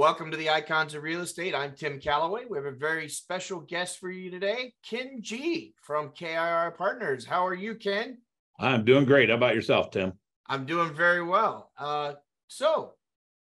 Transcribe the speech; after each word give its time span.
Welcome 0.00 0.30
to 0.30 0.36
the 0.38 0.48
Icons 0.48 0.94
of 0.94 1.02
Real 1.02 1.20
Estate. 1.20 1.54
I'm 1.54 1.74
Tim 1.74 2.00
Calloway. 2.00 2.44
We 2.48 2.56
have 2.56 2.64
a 2.64 2.70
very 2.70 3.06
special 3.06 3.60
guest 3.60 3.98
for 3.98 4.10
you 4.10 4.30
today, 4.30 4.72
Ken 4.82 5.18
Gee 5.20 5.74
from 5.82 6.14
KRI 6.18 6.74
Partners. 6.74 7.26
How 7.26 7.46
are 7.46 7.54
you, 7.54 7.74
Ken? 7.74 8.16
I'm 8.58 8.86
doing 8.86 9.04
great. 9.04 9.28
How 9.28 9.34
about 9.34 9.54
yourself, 9.54 9.90
Tim? 9.90 10.14
I'm 10.46 10.64
doing 10.64 10.94
very 10.94 11.22
well. 11.22 11.70
Uh, 11.76 12.14
so, 12.48 12.94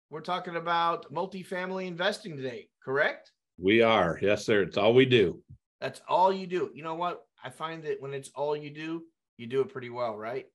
we're 0.10 0.22
talking 0.22 0.56
about 0.56 1.14
multifamily 1.14 1.86
investing 1.86 2.36
today, 2.36 2.70
correct? 2.84 3.34
We 3.60 3.84
are. 3.84 4.18
Yes, 4.20 4.44
sir. 4.44 4.64
It's 4.64 4.78
all 4.78 4.96
we 4.96 5.06
do. 5.06 5.44
That's 5.80 6.02
all 6.08 6.34
you 6.34 6.48
do. 6.48 6.72
You 6.74 6.82
know 6.82 6.96
what? 6.96 7.24
I 7.44 7.52
find 7.52 7.84
that 7.84 8.02
when 8.02 8.16
it's 8.16 8.32
all 8.34 8.58
you 8.58 8.72
do, 8.72 9.04
you 9.38 9.46
do 9.46 9.62
it 9.62 9.70
pretty 9.70 9.92
well, 9.92 10.18
right? 10.18 10.48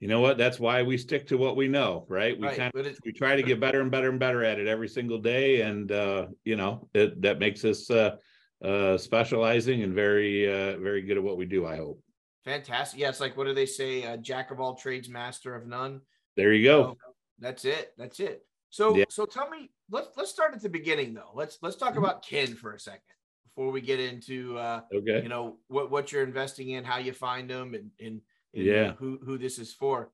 You 0.00 0.08
know 0.08 0.20
what? 0.20 0.38
That's 0.38 0.58
why 0.58 0.82
we 0.82 0.96
stick 0.96 1.26
to 1.28 1.36
what 1.36 1.56
we 1.56 1.68
know, 1.68 2.06
right? 2.08 2.38
We 2.38 2.46
Right, 2.46 2.56
kind 2.56 2.72
of, 2.74 2.98
we 3.04 3.12
try 3.12 3.36
to 3.36 3.42
get 3.42 3.60
better 3.60 3.82
and 3.82 3.90
better 3.90 4.08
and 4.08 4.18
better 4.18 4.42
at 4.42 4.58
it 4.58 4.66
every 4.66 4.88
single 4.88 5.18
day, 5.18 5.60
and 5.60 5.92
uh, 5.92 6.28
you 6.42 6.56
know 6.56 6.88
it, 6.94 7.20
that 7.20 7.38
makes 7.38 7.64
us 7.66 7.90
uh, 7.90 8.16
uh, 8.64 8.96
specializing 8.96 9.82
and 9.82 9.94
very 9.94 10.48
uh, 10.48 10.78
very 10.78 11.02
good 11.02 11.18
at 11.18 11.22
what 11.22 11.36
we 11.36 11.44
do. 11.44 11.66
I 11.66 11.76
hope. 11.76 12.02
Fantastic. 12.46 12.98
Yeah, 12.98 13.10
it's 13.10 13.20
like 13.20 13.36
what 13.36 13.44
do 13.46 13.52
they 13.52 13.66
say? 13.66 14.04
Uh, 14.04 14.16
jack 14.16 14.50
of 14.50 14.58
all 14.58 14.74
trades, 14.74 15.10
master 15.10 15.54
of 15.54 15.66
none. 15.66 16.00
There 16.34 16.54
you 16.54 16.64
go. 16.64 16.82
So, 16.84 16.96
that's 17.38 17.64
it. 17.66 17.92
That's 17.98 18.20
it. 18.20 18.46
So 18.70 18.96
Yeah. 18.96 19.04
so 19.10 19.26
tell 19.26 19.50
me, 19.50 19.70
let's 19.90 20.08
let's 20.16 20.30
start 20.30 20.54
at 20.54 20.62
the 20.62 20.70
beginning 20.70 21.12
though. 21.12 21.32
Let's 21.34 21.58
let's 21.60 21.76
talk 21.76 21.90
Mm-hmm. 21.90 21.98
about 21.98 22.24
Ken 22.24 22.54
for 22.54 22.72
a 22.72 22.80
second 22.80 23.02
before 23.44 23.70
we 23.70 23.82
get 23.82 24.00
into 24.00 24.56
uh 24.56 24.80
Okay. 24.94 25.22
you 25.22 25.28
know 25.28 25.58
what 25.68 25.90
what 25.90 26.10
you're 26.10 26.22
investing 26.22 26.70
in, 26.70 26.84
how 26.84 26.96
you 26.96 27.12
find 27.12 27.50
them 27.50 27.74
and 27.74 27.90
and, 28.00 28.06
and 28.08 28.20
Yeah. 28.52 28.92
who 28.94 29.18
who 29.24 29.38
this 29.38 29.58
is 29.58 29.72
for. 29.72 30.10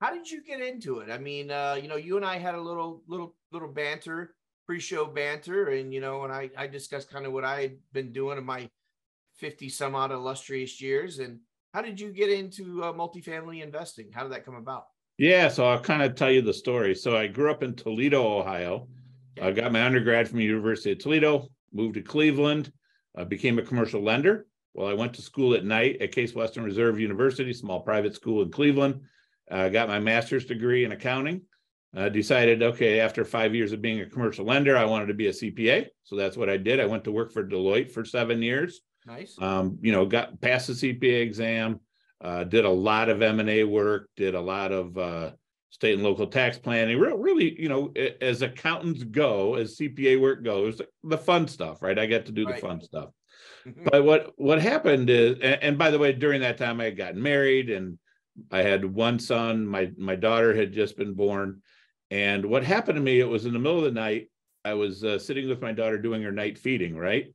How 0.00 0.14
did 0.14 0.30
you 0.30 0.44
get 0.44 0.60
into 0.60 1.00
it? 1.00 1.10
I 1.10 1.18
mean, 1.18 1.50
uh, 1.50 1.78
you 1.80 1.88
know, 1.88 1.96
you 1.96 2.16
and 2.16 2.24
I 2.24 2.38
had 2.38 2.54
a 2.54 2.60
little 2.60 3.02
little 3.08 3.34
little 3.50 3.68
banter, 3.68 4.34
pre-show 4.66 5.06
banter, 5.06 5.68
and 5.68 5.92
you 5.92 6.00
know, 6.00 6.24
and 6.24 6.32
I 6.32 6.50
I 6.56 6.66
discussed 6.66 7.10
kind 7.10 7.26
of 7.26 7.32
what 7.32 7.44
I 7.44 7.60
had 7.62 7.76
been 7.92 8.12
doing 8.12 8.38
in 8.38 8.44
my 8.44 8.68
50 9.38 9.68
some 9.68 9.94
odd 9.94 10.12
illustrious 10.12 10.80
years. 10.80 11.18
And 11.18 11.40
how 11.74 11.82
did 11.82 12.00
you 12.00 12.12
get 12.12 12.30
into 12.30 12.82
uh, 12.82 12.92
multifamily 12.92 13.62
investing? 13.62 14.10
How 14.12 14.22
did 14.22 14.32
that 14.32 14.44
come 14.44 14.56
about? 14.56 14.86
Yeah. 15.16 15.48
So 15.48 15.66
I'll 15.66 15.80
kind 15.80 16.02
of 16.02 16.14
tell 16.14 16.30
you 16.30 16.42
the 16.42 16.52
story. 16.54 16.94
So 16.94 17.16
I 17.16 17.26
grew 17.26 17.50
up 17.50 17.62
in 17.62 17.74
Toledo, 17.74 18.40
Ohio. 18.40 18.88
I 19.40 19.52
got 19.52 19.72
my 19.72 19.84
undergrad 19.84 20.28
from 20.28 20.38
the 20.38 20.44
University 20.44 20.92
of 20.92 20.98
Toledo. 20.98 21.48
Moved 21.72 21.94
to 21.94 22.02
Cleveland. 22.02 22.72
I 23.16 23.24
became 23.24 23.58
a 23.58 23.62
commercial 23.62 24.02
lender. 24.02 24.46
Well, 24.74 24.88
I 24.88 24.94
went 24.94 25.14
to 25.14 25.22
school 25.22 25.54
at 25.54 25.64
night 25.64 26.00
at 26.00 26.12
Case 26.12 26.34
Western 26.34 26.64
Reserve 26.64 27.00
University, 27.00 27.52
small 27.52 27.80
private 27.80 28.14
school 28.14 28.42
in 28.42 28.50
Cleveland. 28.50 29.00
Uh, 29.50 29.68
got 29.68 29.88
my 29.88 29.98
master's 29.98 30.44
degree 30.44 30.84
in 30.84 30.92
accounting. 30.92 31.42
Uh, 31.96 32.08
decided, 32.10 32.62
okay, 32.62 33.00
after 33.00 33.24
five 33.24 33.54
years 33.54 33.72
of 33.72 33.80
being 33.80 34.00
a 34.02 34.06
commercial 34.06 34.44
lender, 34.44 34.76
I 34.76 34.84
wanted 34.84 35.06
to 35.06 35.14
be 35.14 35.28
a 35.28 35.32
CPA. 35.32 35.86
So 36.04 36.16
that's 36.16 36.36
what 36.36 36.50
I 36.50 36.58
did. 36.58 36.80
I 36.80 36.86
went 36.86 37.04
to 37.04 37.12
work 37.12 37.32
for 37.32 37.42
Deloitte 37.42 37.90
for 37.90 38.04
seven 38.04 38.42
years. 38.42 38.82
Nice. 39.06 39.34
Um, 39.40 39.78
you 39.80 39.90
know, 39.90 40.04
got 40.04 40.38
passed 40.40 40.66
the 40.66 40.74
CPA 40.74 41.22
exam, 41.22 41.80
uh, 42.22 42.44
did 42.44 42.66
a 42.66 42.70
lot 42.70 43.08
of 43.08 43.22
M 43.22 43.40
and 43.40 43.48
A 43.48 43.64
work, 43.64 44.10
did 44.16 44.34
a 44.34 44.40
lot 44.40 44.70
of 44.70 44.98
uh, 44.98 45.30
state 45.70 45.94
and 45.94 46.02
local 46.02 46.26
tax 46.26 46.58
planning. 46.58 46.98
Re- 46.98 47.14
really, 47.16 47.58
you 47.58 47.70
know, 47.70 47.90
as 48.20 48.42
accountants 48.42 49.02
go, 49.02 49.54
as 49.54 49.78
CPA 49.78 50.20
work 50.20 50.44
goes, 50.44 50.82
the 51.04 51.16
fun 51.16 51.48
stuff, 51.48 51.80
right? 51.80 51.98
I 51.98 52.04
get 52.04 52.26
to 52.26 52.32
do 52.32 52.44
Right. 52.44 52.56
the 52.56 52.60
fun 52.60 52.82
stuff 52.82 53.10
but 53.90 54.04
what 54.04 54.32
what 54.36 54.60
happened 54.60 55.10
is 55.10 55.34
and, 55.34 55.62
and 55.62 55.78
by 55.78 55.90
the 55.90 55.98
way 55.98 56.12
during 56.12 56.40
that 56.40 56.58
time 56.58 56.80
i 56.80 56.84
had 56.84 56.96
gotten 56.96 57.22
married 57.22 57.70
and 57.70 57.98
i 58.50 58.62
had 58.62 58.84
one 58.84 59.18
son. 59.18 59.66
My 59.66 59.90
my 59.96 60.14
daughter 60.14 60.54
had 60.54 60.72
just 60.72 60.96
been 60.96 61.14
born. 61.14 61.62
And 62.10 62.46
what 62.46 62.64
happened 62.64 62.96
to 62.96 63.02
me 63.02 63.20
it 63.20 63.28
was 63.28 63.44
in 63.44 63.52
the 63.52 63.58
middle 63.58 63.78
of 63.78 63.84
the 63.84 63.90
night. 63.90 64.30
I 64.64 64.74
was 64.74 65.04
uh, 65.04 65.18
sitting 65.18 65.48
with 65.48 65.60
my 65.60 65.72
daughter 65.72 65.98
doing 65.98 66.22
her 66.22 66.32
night 66.32 66.58
feeding 66.58 66.96
right? 66.96 67.26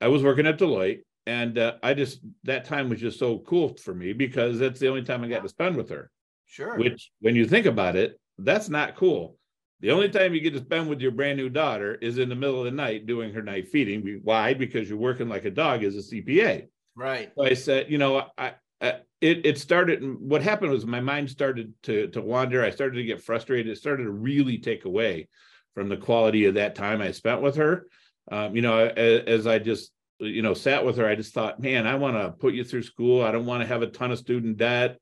I 0.00 0.08
was 0.08 0.22
working 0.22 0.46
at 0.46 0.58
deloitte 0.58 1.00
and 1.26 1.58
uh, 1.58 1.74
i 1.82 1.94
just 1.94 2.20
that 2.44 2.64
time 2.64 2.88
was 2.88 3.00
just 3.00 3.18
so 3.18 3.38
cool 3.40 3.76
for 3.76 3.94
me 3.94 4.12
because 4.12 4.58
that's 4.58 4.80
the 4.80 4.88
only 4.88 5.02
time 5.02 5.22
i 5.22 5.28
got 5.28 5.42
to 5.42 5.48
spend 5.48 5.76
with 5.76 5.88
her 5.88 6.10
sure. 6.46 6.76
which 6.76 7.10
when 7.20 7.36
you 7.36 7.46
think 7.46 7.66
about 7.66 7.96
it 7.96 8.18
that's 8.38 8.68
not 8.68 8.96
cool 8.96 9.36
the 9.80 9.90
only 9.90 10.08
time 10.10 10.34
you 10.34 10.40
get 10.40 10.52
to 10.52 10.60
spend 10.60 10.88
with 10.88 11.00
your 11.00 11.10
brand 11.10 11.38
new 11.38 11.48
daughter 11.48 11.94
is 11.94 12.18
in 12.18 12.28
the 12.28 12.34
middle 12.34 12.58
of 12.58 12.64
the 12.66 12.70
night 12.70 13.06
doing 13.06 13.32
her 13.32 13.42
night 13.42 13.68
feeding. 13.68 14.20
Why? 14.22 14.52
Because 14.52 14.88
you're 14.88 14.98
working 14.98 15.28
like 15.28 15.46
a 15.46 15.50
dog 15.50 15.84
as 15.84 15.96
a 15.96 16.14
CPA. 16.14 16.66
right. 16.96 17.32
So 17.36 17.44
I 17.44 17.54
said, 17.54 17.90
you 17.90 17.98
know, 17.98 18.26
I, 18.36 18.54
I 18.80 18.94
it 19.20 19.44
it 19.46 19.58
started. 19.58 20.02
What 20.02 20.42
happened 20.42 20.72
was 20.72 20.86
my 20.86 21.00
mind 21.00 21.30
started 21.30 21.72
to 21.84 22.08
to 22.08 22.20
wander. 22.20 22.62
I 22.62 22.70
started 22.70 22.96
to 22.96 23.04
get 23.04 23.22
frustrated. 23.22 23.72
It 23.72 23.76
started 23.76 24.04
to 24.04 24.10
really 24.10 24.58
take 24.58 24.84
away 24.84 25.28
from 25.74 25.88
the 25.88 25.96
quality 25.96 26.46
of 26.46 26.54
that 26.54 26.74
time 26.74 27.00
I 27.00 27.12
spent 27.12 27.40
with 27.40 27.56
her. 27.56 27.86
Um, 28.30 28.54
you 28.54 28.62
know, 28.62 28.78
as, 28.78 29.22
as 29.26 29.46
I 29.46 29.58
just 29.58 29.92
you 30.18 30.42
know 30.42 30.54
sat 30.54 30.84
with 30.84 30.98
her, 30.98 31.06
I 31.06 31.14
just 31.14 31.32
thought, 31.32 31.60
man, 31.60 31.86
I 31.86 31.94
want 31.94 32.16
to 32.16 32.30
put 32.30 32.54
you 32.54 32.64
through 32.64 32.82
school. 32.82 33.22
I 33.22 33.32
don't 33.32 33.46
want 33.46 33.62
to 33.62 33.66
have 33.66 33.82
a 33.82 33.86
ton 33.86 34.12
of 34.12 34.18
student 34.18 34.58
debt. 34.58 34.98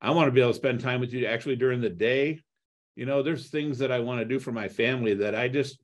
I 0.00 0.10
want 0.12 0.28
to 0.28 0.32
be 0.32 0.40
able 0.40 0.50
to 0.50 0.56
spend 0.56 0.80
time 0.80 1.00
with 1.00 1.12
you 1.12 1.26
actually 1.26 1.56
during 1.56 1.80
the 1.80 1.90
day. 1.90 2.40
You 2.96 3.06
know, 3.06 3.22
there's 3.22 3.50
things 3.50 3.78
that 3.78 3.92
I 3.92 4.00
want 4.00 4.20
to 4.20 4.24
do 4.24 4.38
for 4.38 4.52
my 4.52 4.68
family 4.68 5.14
that 5.14 5.34
I 5.34 5.48
just 5.48 5.78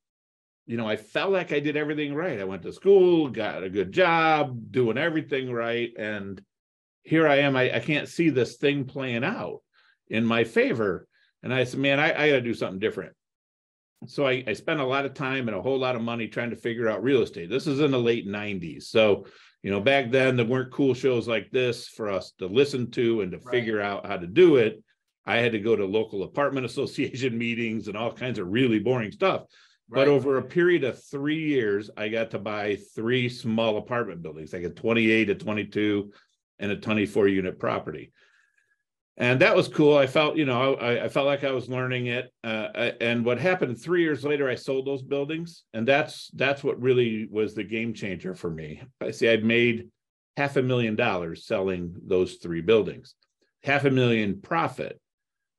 you 0.67 0.77
know, 0.77 0.89
I 0.89 0.97
felt 0.97 1.31
like 1.31 1.53
I 1.53 1.61
did 1.61 1.77
everything 1.77 2.13
right. 2.15 2.41
I 2.41 2.45
went 2.45 2.63
to 2.63 2.73
school, 2.73 3.29
got 3.29 3.63
a 3.63 3.71
good 3.71 3.93
job, 3.93 4.73
doing 4.73 4.99
everything 4.99 5.53
right. 5.53 5.91
And 5.97 6.43
here 7.05 7.29
I 7.29 7.37
am. 7.37 7.57
I, 7.57 7.77
I 7.77 7.79
can't 7.79 8.09
see 8.09 8.31
this 8.31 8.57
thing 8.57 8.85
playing 8.85 9.23
out 9.23 9.61
in 10.09 10.27
my 10.27 10.43
favor. 10.43 11.07
And 11.45 11.55
I 11.55 11.63
said, 11.63 11.79
man, 11.79 12.01
I, 12.01 12.07
I 12.11 12.29
got 12.31 12.35
to 12.37 12.41
do 12.41 12.53
something 12.53 12.81
different. 12.81 13.13
So 14.07 14.27
I, 14.27 14.43
I 14.47 14.53
spent 14.55 14.81
a 14.81 14.85
lot 14.85 15.05
of 15.07 15.15
time 15.15 15.47
and 15.47 15.57
a 15.57 15.63
whole 15.63 15.79
lot 15.79 15.95
of 15.95 16.03
money 16.03 16.27
trying 16.27 16.51
to 16.51 16.57
figure 16.57 16.89
out 16.89 17.03
real 17.03 17.23
estate. 17.23 17.49
This 17.49 17.69
is 17.69 17.79
in 17.79 17.93
the 17.93 17.99
late 17.99 18.27
90s. 18.27 18.85
So, 18.85 19.27
you 19.63 19.71
know, 19.71 19.81
back 19.81 20.11
then 20.11 20.37
there 20.37 20.45
weren't 20.45 20.73
cool 20.73 20.95
shows 20.95 21.29
like 21.29 21.49
this 21.53 21.87
for 21.87 22.11
us 22.11 22.33
to 22.39 22.47
listen 22.47 22.91
to 22.91 23.21
and 23.21 23.31
to 23.31 23.39
Right. 23.39 23.53
figure 23.53 23.81
out 23.81 24.05
how 24.05 24.17
to 24.17 24.27
do 24.27 24.57
it. 24.57 24.83
I 25.27 25.39
had 25.39 25.53
to 25.53 25.59
go 25.61 25.75
to 25.77 25.85
local 25.85 26.23
apartment 26.23 26.67
association 26.71 27.37
meetings 27.37 27.89
and 27.89 27.97
all 27.97 28.13
kinds 28.13 28.39
of 28.39 28.49
really 28.49 28.79
boring 28.79 29.13
stuff. 29.13 29.43
But 29.89 30.09
over 30.09 30.39
a 30.39 30.43
period 30.43 30.83
of 30.83 31.03
three 31.05 31.45
years, 31.47 31.91
I 31.97 32.09
got 32.09 32.33
to 32.33 32.41
buy 32.41 32.77
three 32.97 33.29
small 33.29 33.77
apartment 33.79 34.21
buildings, 34.21 34.53
like 34.53 34.65
a 34.65 34.71
28, 34.71 35.31
a 35.31 35.35
22, 35.37 36.13
and 36.59 36.73
a 36.73 36.77
24 36.77 37.29
unit 37.29 37.61
property. 37.61 38.13
And 39.17 39.41
that 39.41 39.57
was 39.57 39.69
cool. 39.69 39.97
I 39.97 40.07
felt, 40.07 40.37
you 40.37 40.45
know, 40.45 40.75
I, 40.75 41.05
I 41.05 41.09
felt 41.09 41.27
like 41.27 41.43
I 41.45 41.53
was 41.53 41.69
learning 41.69 42.07
it. 42.09 42.31
Uh, 42.45 42.69
I- 42.75 42.95
and 43.01 43.25
what 43.25 43.39
happened 43.39 43.81
three 43.81 44.03
years 44.03 44.25
later, 44.25 44.49
I 44.49 44.57
sold 44.57 44.87
those 44.87 45.03
buildings, 45.03 45.63
and 45.73 45.89
that's 45.89 46.31
that's 46.35 46.63
what 46.63 46.81
really 46.83 47.27
was 47.31 47.55
the 47.55 47.65
game 47.65 47.95
changer 47.95 48.35
for 48.35 48.51
me. 48.51 48.83
I 49.01 49.13
see, 49.13 49.29
I'd 49.29 49.45
made 49.45 49.89
half 50.37 50.57
a 50.57 50.63
million 50.63 50.97
dollars 50.97 51.47
selling 51.47 51.95
those 52.07 52.35
three 52.35 52.61
buildings, 52.61 53.15
half 53.63 53.85
a 53.85 53.91
million 53.91 54.41
profit. 54.43 55.01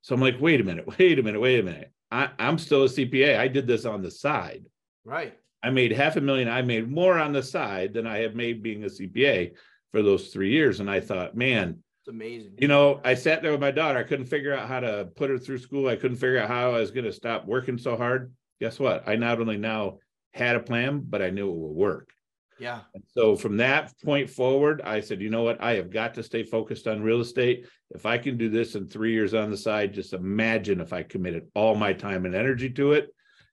So 0.07 0.16
I'm 0.16 0.22
like, 0.22 0.40
wait 0.40 0.62
a 0.62 0.63
minute, 0.63 0.88
wait 1.00 1.19
a 1.19 1.24
minute, 1.24 1.42
wait 1.42 1.59
a 1.59 1.63
minute. 1.63 1.92
I, 2.09 2.30
I'm 2.39 2.57
still 2.57 2.86
a 2.86 2.88
CPA. 2.88 3.38
I 3.38 3.50
did 3.50 3.68
this 3.68 3.83
on 3.83 4.01
the 4.01 4.09
side. 4.09 4.63
right. 5.04 5.38
I 5.62 5.69
made 5.69 5.92
half 5.92 6.15
a 6.15 6.21
million. 6.21 6.48
I 6.48 6.62
made 6.62 6.89
more 6.89 7.19
on 7.19 7.33
the 7.33 7.44
side 7.44 7.94
than 7.94 8.07
I 8.07 8.19
have 8.19 8.36
made 8.36 8.63
being 8.63 8.83
a 8.83 8.88
CPA 8.88 9.51
for 9.92 10.01
those 10.01 10.30
three 10.30 10.51
years. 10.51 10.80
And 10.80 10.89
I 10.89 11.01
thought, 11.01 11.36
man, 11.36 11.83
It's 12.01 12.07
amazing. 12.07 12.54
you 12.59 12.69
know, 12.69 13.01
I 13.04 13.15
sat 13.15 13.42
there 13.42 13.51
with 13.51 13.59
my 13.59 13.71
daughter. 13.71 14.00
I 14.00 14.04
couldn't 14.04 14.27
figure 14.27 14.54
out 14.54 14.69
how 14.69 14.80
to 14.80 15.09
put 15.15 15.30
her 15.30 15.38
through 15.38 15.57
school. 15.57 15.89
I 15.89 15.98
couldn't 15.98 16.18
figure 16.18 16.39
out 16.39 16.48
how 16.48 16.71
I 16.74 16.80
was 16.80 16.92
going 16.92 17.06
to 17.06 17.12
stop 17.12 17.45
working 17.45 17.77
so 17.77 17.98
hard. 17.98 18.31
Guess 18.62 18.80
what? 18.80 19.03
I 19.07 19.18
not 19.18 19.42
only 19.42 19.57
now 19.57 19.98
had 20.31 20.56
a 20.56 20.62
plan, 20.62 21.03
but 21.03 21.21
I 21.21 21.31
knew 21.31 21.50
it 21.50 21.56
would 21.57 21.75
work. 21.75 22.13
Yeah. 22.59 22.81
And 22.94 23.04
so 23.07 23.36
from 23.36 23.57
that 23.57 23.94
point 24.04 24.30
forward, 24.30 24.81
I 24.83 25.00
said, 25.00 25.21
you 25.21 25.30
know 25.30 25.44
what? 25.44 25.62
I 25.62 25.75
have 25.75 25.92
got 25.92 26.13
to 26.15 26.24
stay 26.24 26.44
focused 26.44 26.88
on 26.88 27.01
real 27.01 27.21
estate. 27.21 27.68
If 27.92 28.06
I 28.06 28.18
can 28.18 28.38
do 28.38 28.50
this 28.50 28.75
in 28.75 28.88
three 28.88 29.13
years 29.13 29.33
on 29.33 29.50
the 29.50 29.57
side, 29.57 29.94
just 29.94 30.13
imagine 30.13 30.81
if 30.81 30.94
I 30.94 31.04
committed 31.04 31.48
all 31.56 31.75
my 31.75 31.94
time 31.94 32.25
and 32.25 32.36
energy 32.36 32.69
to 32.71 32.94
it. 32.94 33.09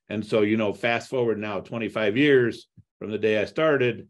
And 0.08 0.24
so, 0.24 0.42
you 0.42 0.56
know, 0.56 0.72
fast 0.72 1.08
forward 1.08 1.38
now 1.38 1.60
25 1.60 2.16
years 2.16 2.66
from 2.98 3.10
the 3.10 3.18
day 3.18 3.40
I 3.40 3.44
started, 3.44 4.08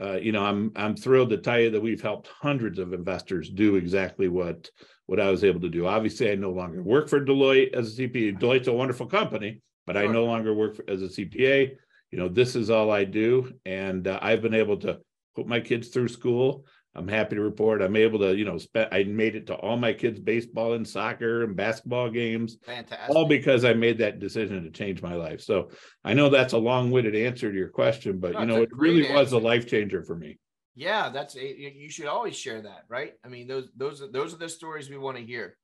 uh, 0.00 0.14
you 0.14 0.32
know, 0.32 0.44
I'm 0.44 0.72
I'm 0.74 0.96
thrilled 0.96 1.30
to 1.30 1.38
tell 1.38 1.60
you 1.60 1.70
that 1.70 1.80
we've 1.80 2.00
helped 2.00 2.28
hundreds 2.28 2.78
of 2.78 2.92
investors 2.92 3.50
do 3.50 3.76
exactly 3.76 4.28
what 4.28 4.70
what 5.06 5.20
I 5.20 5.30
was 5.30 5.44
able 5.44 5.60
to 5.60 5.68
do. 5.68 5.86
Obviously, 5.86 6.30
I 6.30 6.34
no 6.34 6.50
longer 6.50 6.82
work 6.82 7.08
for 7.08 7.24
Deloitte 7.24 7.74
as 7.74 7.98
a 7.98 8.02
CPA. 8.02 8.38
Deloitte's 8.38 8.68
a 8.68 8.72
wonderful 8.72 9.06
company, 9.06 9.60
but 9.86 9.96
I 9.96 10.06
no 10.06 10.24
longer 10.24 10.54
work 10.54 10.76
for, 10.76 10.84
as 10.88 11.02
a 11.02 11.08
CPA. 11.08 11.76
You 12.12 12.18
know, 12.18 12.28
this 12.28 12.54
is 12.54 12.70
all 12.70 12.90
I 12.90 13.04
do, 13.04 13.52
and 13.64 14.06
uh, 14.06 14.18
I've 14.22 14.42
been 14.42 14.54
able 14.54 14.76
to 14.78 15.00
put 15.34 15.46
my 15.46 15.60
kids 15.60 15.88
through 15.88 16.08
school. 16.08 16.66
I'm 16.94 17.08
happy 17.08 17.36
to 17.36 17.40
report 17.40 17.80
I'm 17.80 17.96
able 17.96 18.18
to, 18.18 18.36
you 18.36 18.44
know, 18.44 18.58
spend. 18.58 18.90
I 18.92 19.04
made 19.04 19.34
it 19.34 19.46
to 19.46 19.54
all 19.54 19.78
my 19.78 19.94
kids' 19.94 20.20
baseball 20.20 20.74
and 20.74 20.86
soccer 20.86 21.42
and 21.42 21.56
basketball 21.56 22.10
games, 22.10 22.58
Fantastic. 22.66 23.16
all 23.16 23.26
because 23.26 23.64
I 23.64 23.72
made 23.72 23.96
that 23.98 24.18
decision 24.18 24.62
to 24.62 24.70
change 24.70 25.00
my 25.00 25.14
life. 25.14 25.40
So 25.40 25.70
I 26.04 26.12
know 26.12 26.28
that's 26.28 26.52
a 26.52 26.58
long-winded 26.58 27.16
answer 27.16 27.50
to 27.50 27.56
your 27.56 27.70
question, 27.70 28.18
but 28.18 28.32
No, 28.32 28.40
you 28.40 28.46
know, 28.46 28.62
it 28.62 28.68
really 28.72 29.02
great 29.02 29.14
was 29.14 29.32
a 29.32 29.38
life 29.38 29.66
changer 29.66 30.02
for 30.02 30.14
me. 30.14 30.38
Yeah, 30.74 31.08
that's 31.08 31.34
a, 31.34 31.40
you 31.42 31.70
you 31.74 31.90
should 31.90 32.06
always 32.06 32.36
share 32.36 32.60
that, 32.60 32.84
right? 32.88 33.14
I 33.24 33.28
mean, 33.28 33.46
those 33.46 33.68
those 33.74 34.02
are 34.02 34.10
those 34.10 34.34
are 34.34 34.38
the 34.38 34.48
stories 34.48 34.90
we 34.90 34.98
want 34.98 35.16
to 35.16 35.24
hear. 35.24 35.56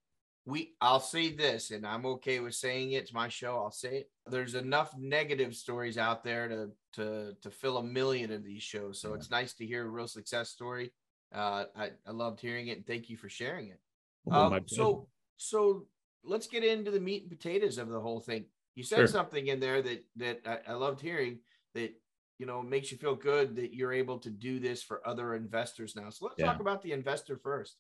We 0.49 0.73
I'll 0.81 0.99
say 0.99 1.35
this, 1.35 1.73
and 1.73 1.87
I'm 1.87 2.07
okay 2.07 2.41
with 2.41 2.55
saying 2.55 2.93
it. 2.93 3.03
It's 3.03 3.13
my 3.13 3.29
show. 3.29 3.57
I'll 3.57 3.71
say 3.71 3.99
it. 3.99 4.11
There's 4.27 4.55
enough 4.55 4.97
negative 4.97 5.55
stories 5.55 5.99
out 5.99 6.25
there 6.25 6.49
to 6.49 6.71
to 6.95 7.37
to 7.43 7.51
fill 7.51 7.77
a 7.77 7.83
million 7.83 8.33
of 8.33 8.43
these 8.43 8.63
shows. 8.63 8.99
So 8.99 9.13
it's 9.13 9.31
nice 9.31 9.53
to 9.55 9.67
hear 9.67 9.85
a 9.85 9.91
real 9.91 10.09
success 10.09 10.49
story. 10.49 10.91
Uh, 11.35 11.65
I 11.77 11.91
I 12.07 12.13
loved 12.13 12.41
hearing 12.41 12.69
it, 12.69 12.79
and 12.79 12.87
thank 12.87 13.11
you 13.11 13.19
for 13.19 13.29
sharing 13.29 13.69
it. 13.69 13.81
Oh, 14.31 14.47
Um, 14.47 14.65
so 14.67 15.07
so 15.37 15.87
let's 16.25 16.47
get 16.47 16.65
into 16.65 16.91
the 16.91 17.01
meat 17.01 17.25
and 17.25 17.31
potatoes 17.31 17.77
of 17.77 17.91
the 17.91 18.01
whole 18.01 18.21
thing. 18.21 18.47
You 18.75 18.85
said 18.85 19.01
Sure. 19.01 19.07
something 19.09 19.49
in 19.49 19.61
there 19.61 19.83
that 19.83 20.05
that 20.17 20.41
I, 20.47 20.73
I 20.73 20.75
loved 20.77 21.03
hearing 21.03 21.41
that 21.75 21.93
you 22.39 22.47
know 22.47 22.63
makes 22.63 22.91
you 22.91 22.97
feel 22.97 23.17
good 23.17 23.55
that 23.57 23.75
you're 23.75 23.93
able 23.93 24.19
to 24.21 24.31
do 24.31 24.61
this 24.61 24.83
for 24.83 25.07
other 25.07 25.35
investors 25.35 25.95
now. 25.95 26.09
So 26.09 26.25
let's 26.25 26.39
Yeah. 26.39 26.47
talk 26.47 26.61
about 26.61 26.81
the 26.81 26.93
investor 26.93 27.37
first. 27.37 27.77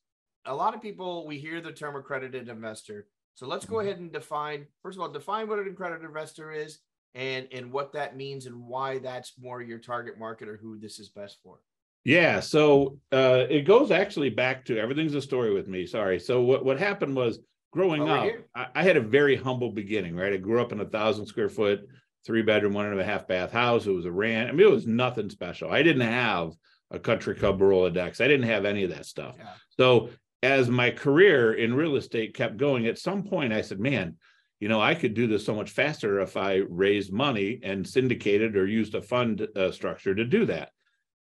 A 0.48 0.54
lot 0.54 0.74
of 0.74 0.80
people 0.80 1.26
we 1.26 1.38
hear 1.38 1.60
the 1.60 1.72
term 1.72 1.94
accredited 1.94 2.48
investor. 2.48 3.06
So 3.34 3.46
let's 3.46 3.66
go 3.66 3.76
Mhm. 3.76 3.82
ahead 3.84 3.98
and 4.00 4.12
define 4.12 4.66
first 4.82 4.96
of 4.96 5.02
all 5.02 5.10
define 5.10 5.46
what 5.48 5.58
an 5.58 5.68
accredited 5.68 6.04
investor 6.04 6.50
is 6.50 6.80
and 7.14 7.46
and 7.52 7.70
what 7.70 7.92
that 7.92 8.16
means 8.16 8.46
and 8.46 8.66
why 8.66 8.98
that's 8.98 9.38
more 9.38 9.60
your 9.62 9.78
target 9.78 10.18
market 10.18 10.48
or 10.48 10.56
who 10.56 10.78
this 10.78 10.98
is 10.98 11.10
best 11.10 11.38
for. 11.42 11.60
Yeah, 12.04 12.40
so 12.40 12.98
uh, 13.12 13.44
it 13.50 13.62
goes 13.62 13.90
actually 13.90 14.30
back 14.30 14.64
to 14.66 14.78
everything's 14.78 15.14
a 15.14 15.20
story 15.20 15.52
with 15.52 15.68
me. 15.68 15.84
Sorry. 15.86 16.18
So 16.18 16.40
what 16.40 16.64
what 16.64 16.78
happened 16.78 17.14
was 17.14 17.38
growing 17.70 18.02
Well, 18.04 18.26
up. 18.28 18.34
I, 18.54 18.66
I 18.76 18.82
had 18.82 18.96
a 18.96 19.00
very 19.02 19.36
humble 19.36 19.70
beginning. 19.72 20.16
Right, 20.16 20.32
I 20.32 20.38
grew 20.38 20.60
up 20.62 20.72
in 20.72 20.80
a 20.80 20.86
thousand 20.88 21.26
square 21.26 21.50
foot, 21.50 21.86
three 22.26 22.42
bedroom, 22.42 22.72
one 22.72 22.86
and 22.86 22.98
a 23.00 23.04
half 23.04 23.28
bath 23.28 23.52
house. 23.52 23.86
It 23.86 23.92
was 23.92 24.06
a 24.06 24.12
ranch. 24.12 24.48
I 24.48 24.52
mean, 24.52 24.66
it 24.66 24.70
was 24.70 24.86
nothing 24.86 25.28
special. 25.28 25.70
I 25.70 25.82
didn't 25.82 26.08
have 26.08 26.54
a 26.90 26.98
country 26.98 27.34
club 27.34 27.60
Rolodex. 27.60 28.22
I 28.22 28.28
didn't 28.28 28.48
have 28.48 28.64
any 28.64 28.84
of 28.84 28.90
that 28.90 29.04
stuff. 29.04 29.36
Yeah. 29.38 29.54
So 29.76 30.08
as 30.43 30.69
my 30.69 30.90
career 30.90 31.55
in 31.55 31.75
real 31.75 31.96
estate 31.96 32.35
kept 32.35 32.56
going, 32.56 32.87
at 32.87 32.99
some 32.99 33.23
point 33.25 33.52
I 33.52 33.61
said, 33.61 33.81
man, 33.81 34.17
you 34.61 34.69
know, 34.69 34.81
I 34.81 34.94
could 34.94 35.14
do 35.14 35.26
this 35.26 35.44
so 35.44 35.55
much 35.55 35.70
faster 35.70 36.20
if 36.20 36.37
I 36.37 36.62
raised 36.69 37.12
money 37.12 37.61
and 37.62 37.87
syndicated 37.87 38.56
or 38.56 38.67
used 38.67 38.94
a 38.94 39.02
fund 39.02 39.46
uh, 39.56 39.70
structure 39.70 40.14
to 40.14 40.25
do 40.25 40.46
that. 40.46 40.70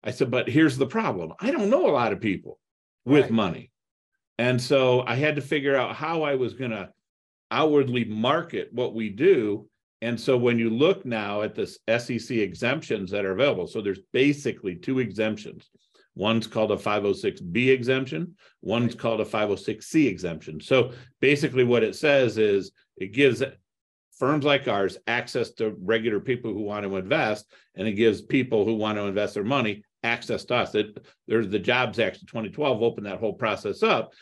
I 0.02 0.10
said, 0.10 0.30
but 0.30 0.48
here's 0.48 0.78
the 0.78 0.86
problem. 0.86 1.32
I 1.40 1.50
don't 1.50 1.70
know 1.70 1.88
a 1.88 1.92
lot 1.92 2.12
of 2.12 2.20
people 2.20 2.58
with 3.04 3.24
Right. 3.24 3.30
money. 3.32 3.70
And 4.38 4.60
so 4.60 5.02
I 5.06 5.14
had 5.16 5.36
to 5.36 5.42
figure 5.42 5.76
out 5.76 5.96
how 5.96 6.22
I 6.22 6.34
was 6.34 6.54
going 6.54 6.70
to 6.70 6.90
outwardly 7.50 8.04
market 8.04 8.68
what 8.72 8.94
we 8.94 9.08
do. 9.08 9.68
And 10.02 10.20
so 10.20 10.36
when 10.36 10.58
you 10.58 10.68
look 10.70 11.06
now 11.06 11.42
at 11.42 11.54
the 11.54 11.66
SEC 11.66 12.36
exemptions 12.36 13.10
that 13.10 13.24
are 13.24 13.32
available, 13.32 13.66
so 13.66 13.80
there's 13.80 14.00
basically 14.12 14.76
two 14.76 14.98
exemptions. 14.98 15.70
One's 16.16 16.46
called 16.46 16.72
a 16.72 16.76
506B 16.76 17.68
exemption, 17.68 18.34
one's 18.62 18.94
called 18.94 19.20
a 19.20 19.24
506C 19.24 20.08
exemption. 20.08 20.60
So 20.60 20.92
basically 21.20 21.62
what 21.62 21.84
it 21.84 21.94
says 21.94 22.38
is 22.38 22.72
it 22.96 23.12
gives 23.12 23.42
firms 24.18 24.44
like 24.44 24.66
ours 24.66 24.96
access 25.06 25.50
to 25.52 25.76
regular 25.78 26.18
people 26.18 26.54
who 26.54 26.62
want 26.62 26.84
to 26.84 26.96
invest, 26.96 27.52
and 27.74 27.86
it 27.86 27.92
gives 27.92 28.22
people 28.22 28.64
who 28.64 28.74
want 28.74 28.96
to 28.96 29.04
invest 29.04 29.34
their 29.34 29.44
money 29.44 29.84
access 30.02 30.46
to 30.46 30.54
us. 30.54 30.74
It, 30.74 31.06
there's 31.28 31.48
the 31.48 31.58
Jobs 31.58 31.98
Act 31.98 32.16
of 32.16 32.26
2012 32.28 32.82
opened 32.82 33.06
that 33.06 33.20
whole 33.20 33.34
process 33.34 33.82
up. 33.82 34.12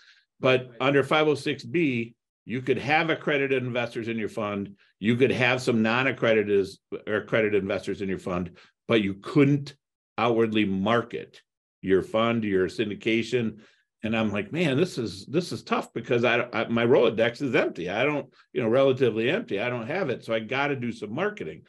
But 0.40 0.72
under 0.80 1.04
506B, 1.04 2.14
you 2.44 2.60
could 2.60 2.78
have 2.78 3.08
accredited 3.08 3.62
investors 3.62 4.08
in 4.08 4.18
your 4.18 4.28
fund. 4.28 4.74
You 4.98 5.16
could 5.16 5.30
have 5.30 5.62
some 5.62 5.80
non-accredited 5.80 6.68
or 7.06 7.16
accredited 7.16 7.62
investors 7.62 8.02
in 8.02 8.08
your 8.08 8.18
fund, 8.18 8.56
but 8.88 9.00
you 9.00 9.14
couldn't 9.14 9.76
outwardly 10.18 10.64
market 10.64 11.40
your 11.84 12.02
fund, 12.02 12.44
your 12.44 12.66
syndication. 12.66 13.58
And 14.02 14.16
I'm 14.16 14.32
like, 14.32 14.52
man, 14.52 14.76
this 14.76 14.98
is 14.98 15.26
this 15.26 15.52
is 15.52 15.62
tough 15.62 15.92
because 15.92 16.24
I, 16.24 16.46
I 16.52 16.66
my 16.68 16.84
Rolodex 16.84 17.40
is 17.42 17.54
empty. 17.54 17.88
I 17.88 18.04
don't, 18.04 18.26
you 18.52 18.62
know, 18.62 18.68
relatively 18.68 19.30
empty. 19.30 19.60
I 19.60 19.70
don't 19.70 19.86
have 19.86 20.10
it, 20.10 20.24
so 20.24 20.34
I 20.34 20.40
got 20.40 20.68
to 20.68 20.76
do 20.76 20.92
some 20.92 21.14
marketing. 21.14 21.62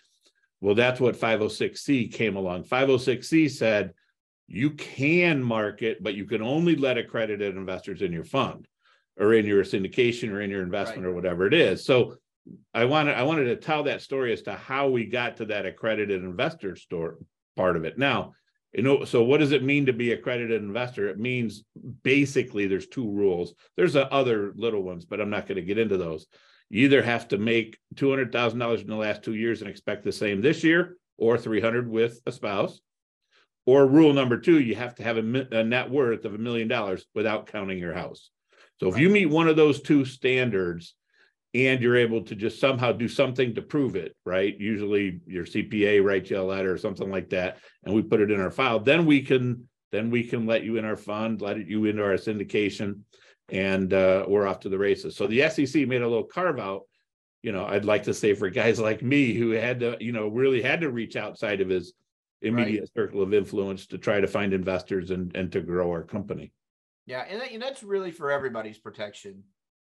Well, 0.61 0.75
that's 0.75 0.99
what 0.99 1.19
506C 1.19 2.11
came 2.13 2.35
along. 2.35 2.63
506C 2.63 3.51
said 3.51 3.93
you 4.47 4.71
can 4.71 5.43
market, 5.43 6.01
but 6.01 6.15
you 6.15 6.25
can 6.25 6.41
only 6.41 6.75
let 6.75 6.97
accredited 6.97 7.55
investors 7.55 8.01
in 8.01 8.11
your 8.11 8.23
fund 8.25 8.67
or 9.17 9.33
in 9.33 9.45
your 9.45 9.63
syndication 9.63 10.31
or 10.31 10.41
in 10.41 10.49
your 10.49 10.63
investment 10.63 11.03
Right. 11.03 11.09
or 11.11 11.13
whatever 11.13 11.47
it 11.47 11.53
is. 11.53 11.85
So 11.85 12.15
I 12.73 12.85
wanted 12.85 13.15
I 13.15 13.23
wanted 13.23 13.45
to 13.45 13.55
tell 13.55 13.83
that 13.83 14.01
story 14.01 14.33
as 14.33 14.41
to 14.43 14.53
how 14.53 14.89
we 14.89 15.05
got 15.05 15.37
to 15.37 15.45
that 15.45 15.65
accredited 15.65 16.23
investor 16.23 16.75
store 16.75 17.17
part 17.55 17.77
of 17.77 17.85
it. 17.85 17.97
Now, 17.97 18.33
you 18.75 18.83
know, 18.83 19.05
so 19.05 19.23
what 19.23 19.39
does 19.39 19.53
it 19.53 19.63
mean 19.63 19.85
to 19.85 19.93
be 19.93 20.11
a 20.11 20.15
accredited 20.15 20.61
investor? 20.61 21.07
It 21.07 21.17
means 21.17 21.63
basically 22.03 22.67
there's 22.67 22.87
two 22.87 23.09
rules. 23.09 23.53
There's 23.77 23.95
a 23.95 24.11
other 24.11 24.53
little 24.55 24.83
ones, 24.83 25.05
but 25.05 25.21
I'm 25.21 25.29
not 25.29 25.47
going 25.47 25.55
to 25.55 25.61
get 25.61 25.77
into 25.77 25.97
those. 25.97 26.27
You 26.69 26.85
either 26.85 27.01
have 27.01 27.27
to 27.29 27.37
make 27.37 27.77
two 27.95 28.09
hundred 28.09 28.31
thousand 28.31 28.59
dollars 28.59 28.81
in 28.81 28.87
the 28.87 28.95
last 28.95 29.23
two 29.23 29.35
years 29.35 29.61
and 29.61 29.69
expect 29.69 30.03
the 30.03 30.11
same 30.11 30.41
this 30.41 30.63
year, 30.63 30.97
or 31.17 31.37
three 31.37 31.61
hundred 31.61 31.89
with 31.89 32.19
a 32.25 32.31
spouse. 32.31 32.81
Or 33.65 33.87
rule 33.87 34.13
number 34.13 34.39
two, 34.39 34.59
you 34.59 34.75
have 34.75 34.95
to 34.95 35.03
have 35.03 35.17
a, 35.17 35.47
a 35.51 35.63
net 35.63 35.89
worth 35.89 36.25
of 36.25 36.35
a 36.35 36.39
million 36.39 36.67
dollars 36.67 37.05
without 37.15 37.47
counting 37.47 37.79
your 37.79 37.93
house. 37.93 38.29
So 38.79 38.89
if 38.89 38.97
you 38.99 39.09
meet 39.09 39.27
one 39.27 39.47
of 39.47 39.55
those 39.55 39.81
two 39.81 40.05
standards, 40.05 40.95
and 41.55 41.81
you're 41.81 41.95
able 41.95 42.21
to 42.21 42.35
just 42.35 42.59
somehow 42.59 42.91
do 42.91 43.07
something 43.07 43.55
to 43.55 43.61
prove 43.61 43.95
it, 43.95 44.13
right? 44.25 44.59
Usually 44.59 45.21
your 45.25 45.45
CPA 45.45 46.03
writes 46.03 46.29
you 46.29 46.39
a 46.39 46.43
letter 46.43 46.73
or 46.73 46.77
something 46.77 47.09
like 47.09 47.29
that, 47.29 47.59
and 47.85 47.95
we 47.95 48.01
put 48.01 48.19
it 48.19 48.29
in 48.29 48.41
our 48.41 48.51
file. 48.51 48.79
Then 48.79 49.05
we 49.05 49.21
can 49.21 49.69
then 49.91 50.09
we 50.09 50.23
can 50.23 50.45
let 50.45 50.63
you 50.63 50.75
in 50.75 50.83
our 50.83 50.97
fund, 50.97 51.41
let 51.41 51.57
it 51.57 51.67
you 51.67 51.85
into 51.85 52.03
our 52.03 52.15
syndication, 52.15 52.99
and 53.47 53.93
uh, 53.93 54.25
we're 54.27 54.45
off 54.45 54.59
to 54.61 54.69
the 54.69 54.77
races. 54.77 55.15
So 55.15 55.27
the 55.27 55.47
SEC 55.49 55.87
made 55.87 56.01
a 56.01 56.07
little 56.07 56.25
carve 56.25 56.59
out. 56.59 56.81
You 57.41 57.53
know, 57.53 57.65
I'd 57.65 57.85
like 57.85 58.03
to 58.03 58.13
say 58.13 58.33
for 58.33 58.49
guys 58.49 58.77
like 58.77 59.01
me 59.01 59.33
who 59.33 59.51
had 59.51 59.79
to, 59.79 59.95
you 60.01 60.11
know, 60.11 60.27
really 60.27 60.61
had 60.61 60.81
to 60.81 60.91
reach 60.91 61.15
outside 61.15 61.61
of 61.61 61.69
his 61.69 61.93
immediate 62.41 62.89
circle 62.93 63.21
of 63.21 63.33
influence 63.33 63.87
to 63.87 63.97
try 63.97 64.19
to 64.19 64.27
find 64.27 64.51
investors 64.51 65.11
and 65.11 65.33
and 65.37 65.53
to 65.53 65.61
grow 65.61 65.89
our 65.91 66.03
company. 66.03 66.51
Yeah, 67.05 67.23
and, 67.29 67.39
that, 67.39 67.51
and 67.51 67.61
that's 67.61 67.83
really 67.83 68.11
for 68.11 68.31
everybody's 68.31 68.79
protection, 68.79 69.43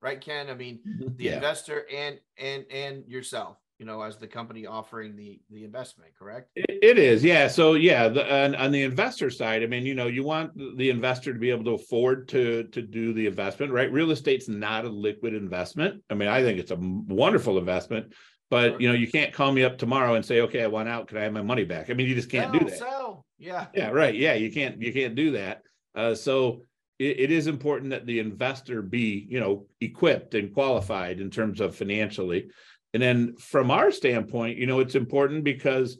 right, 0.01 0.19
Ken? 0.19 0.49
I 0.49 0.53
mean, 0.55 0.79
the 1.17 1.23
Yeah. 1.25 1.35
investor 1.35 1.85
and 1.93 2.19
and 2.37 2.65
and 2.71 3.05
yourself, 3.07 3.57
you 3.79 3.85
know, 3.85 4.01
as 4.01 4.17
the 4.17 4.27
company 4.27 4.65
offering 4.65 5.15
the 5.15 5.39
the 5.49 5.63
investment, 5.63 6.11
correct? 6.17 6.49
It 6.55 6.79
it 6.81 6.97
is, 6.99 7.23
yeah. 7.23 7.47
So 7.47 7.73
yeah, 7.73 8.07
the, 8.09 8.23
on, 8.45 8.55
on 8.55 8.71
the 8.71 8.83
investor 8.83 9.29
side, 9.29 9.63
I 9.63 9.67
mean, 9.67 9.85
you 9.85 9.95
know, 9.95 10.07
you 10.07 10.23
want 10.23 10.51
the 10.77 10.89
investor 10.89 11.33
to 11.33 11.39
be 11.39 11.49
able 11.49 11.63
to 11.65 11.71
afford 11.71 12.27
to 12.29 12.63
to 12.65 12.81
do 12.81 13.13
the 13.13 13.25
investment, 13.27 13.71
right? 13.71 13.91
Real 13.91 14.11
estate's 14.11 14.47
not 14.47 14.85
a 14.85 14.89
liquid 14.89 15.33
investment. 15.33 16.03
I 16.09 16.13
mean, 16.13 16.29
I 16.29 16.41
think 16.41 16.59
it's 16.59 16.71
a 16.71 16.77
wonderful 16.79 17.57
investment, 17.57 18.13
but 18.49 18.71
Sure. 18.71 18.81
you 18.81 18.87
know, 18.89 18.93
you 18.95 19.07
can't 19.11 19.33
call 19.33 19.51
me 19.51 19.63
up 19.63 19.77
tomorrow 19.77 20.13
and 20.15 20.23
say, 20.25 20.41
okay, 20.41 20.61
I 20.63 20.67
want 20.67 20.87
out. 20.89 21.07
Can 21.07 21.17
I 21.17 21.21
have 21.23 21.33
my 21.33 21.41
money 21.41 21.63
back? 21.63 21.89
I 21.89 21.93
mean, 21.93 22.07
you 22.07 22.15
just 22.15 22.29
can't 22.29 22.53
do 22.53 22.59
that. 22.65 22.77
so 22.77 23.25
Yeah. 23.37 23.67
Yeah, 23.73 23.89
right. 23.89 24.13
Yeah, 24.15 24.35
you 24.35 24.51
can't 24.51 24.79
you 24.81 24.93
can't 24.93 25.15
do 25.15 25.31
that. 25.31 25.63
Uh, 25.95 26.13
so 26.13 26.61
it, 26.99 27.19
it 27.19 27.31
is 27.31 27.47
important 27.47 27.91
that 27.91 28.05
the 28.05 28.19
investor 28.19 28.81
be, 28.81 29.25
you 29.29 29.39
know, 29.39 29.67
equipped 29.81 30.35
and 30.35 30.53
qualified 30.53 31.19
in 31.19 31.29
terms 31.29 31.59
of 31.59 31.75
financially. 31.75 32.49
And 32.93 33.01
then 33.01 33.35
from 33.37 33.71
our 33.71 33.91
standpoint, 33.91 34.57
you 34.57 34.67
know, 34.67 34.79
it's 34.79 34.95
important 34.95 35.43
because 35.43 35.97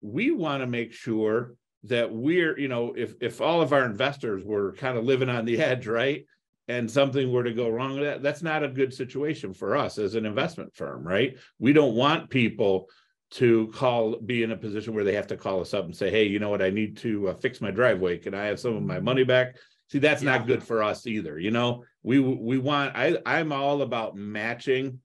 we 0.00 0.30
want 0.30 0.62
to 0.62 0.66
make 0.66 0.92
sure 0.92 1.54
that 1.84 2.12
we're, 2.12 2.58
you 2.58 2.68
know, 2.68 2.94
if 2.96 3.14
if 3.20 3.40
all 3.40 3.60
of 3.60 3.72
our 3.72 3.84
investors 3.84 4.42
were 4.44 4.72
kind 4.74 4.98
of 4.98 5.04
living 5.04 5.28
on 5.28 5.44
the 5.44 5.60
edge, 5.60 5.86
right? 5.86 6.24
And 6.66 6.90
something 6.90 7.32
were 7.32 7.44
to 7.44 7.52
go 7.52 7.68
wrong 7.68 8.00
that, 8.00 8.22
that's 8.22 8.42
not 8.42 8.62
a 8.62 8.68
good 8.68 8.92
situation 8.92 9.54
for 9.54 9.76
us 9.76 9.96
as 9.96 10.14
an 10.14 10.26
investment 10.26 10.74
firm, 10.74 11.06
right? 11.06 11.36
We 11.58 11.72
don't 11.72 11.94
want 11.94 12.30
people 12.30 12.88
to 13.30 13.68
call 13.68 14.16
be 14.16 14.42
in 14.42 14.52
a 14.52 14.56
position 14.56 14.94
where 14.94 15.04
they 15.04 15.14
have 15.14 15.26
to 15.26 15.36
call 15.36 15.60
us 15.60 15.74
up 15.74 15.84
and 15.84 15.94
say 15.94 16.10
hey 16.10 16.24
you 16.24 16.38
know 16.38 16.48
what 16.48 16.62
i 16.62 16.70
need 16.70 16.96
to 16.96 17.28
uh, 17.28 17.34
fix 17.34 17.60
my 17.60 17.70
driveway 17.70 18.16
can 18.16 18.32
i 18.32 18.44
have 18.44 18.58
some 18.58 18.74
of 18.74 18.82
my 18.82 18.98
money 18.98 19.22
back 19.22 19.56
see 19.90 19.98
that's 19.98 20.22
Yeah. 20.22 20.36
not 20.38 20.46
good 20.46 20.62
for 20.62 20.82
us 20.82 21.06
either 21.06 21.38
you 21.38 21.50
know 21.50 21.84
we 22.02 22.18
we 22.20 22.58
want 22.58 22.96
i 22.96 23.16
i'm 23.26 23.52
all 23.52 23.82
about 23.82 24.16
matching 24.16 25.00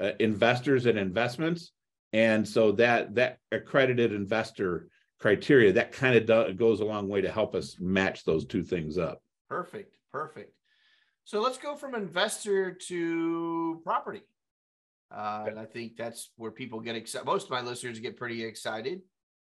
uh, 0.00 0.12
investors 0.20 0.86
and 0.86 0.98
investments 0.98 1.72
and 2.12 2.46
so 2.46 2.72
that 2.72 3.14
that 3.14 3.38
accredited 3.52 4.12
investor 4.12 4.88
criteria 5.18 5.72
that 5.72 5.92
kind 5.92 6.16
of 6.16 6.26
do, 6.26 6.52
goes 6.54 6.80
a 6.80 6.84
long 6.84 7.08
way 7.08 7.20
to 7.20 7.30
help 7.30 7.54
us 7.54 7.76
match 7.78 8.24
those 8.24 8.44
two 8.44 8.62
things 8.62 8.98
up 8.98 9.22
Perfect. 9.48 9.98
Perfect. 10.10 10.54
So 11.24 11.40
let's 11.42 11.58
go 11.58 11.76
from 11.76 11.94
investor 11.94 12.72
to 12.88 13.80
property. 13.84 14.22
Uh, 15.14 15.44
and 15.46 15.58
I 15.58 15.66
think 15.66 15.94
that's 15.96 16.30
where 16.36 16.50
people 16.50 16.80
get 16.80 16.96
excited. 16.96 17.26
Most 17.26 17.44
of 17.44 17.50
my 17.50 17.60
listeners 17.60 17.98
get 17.98 18.16
pretty 18.16 18.42
excited. 18.42 19.02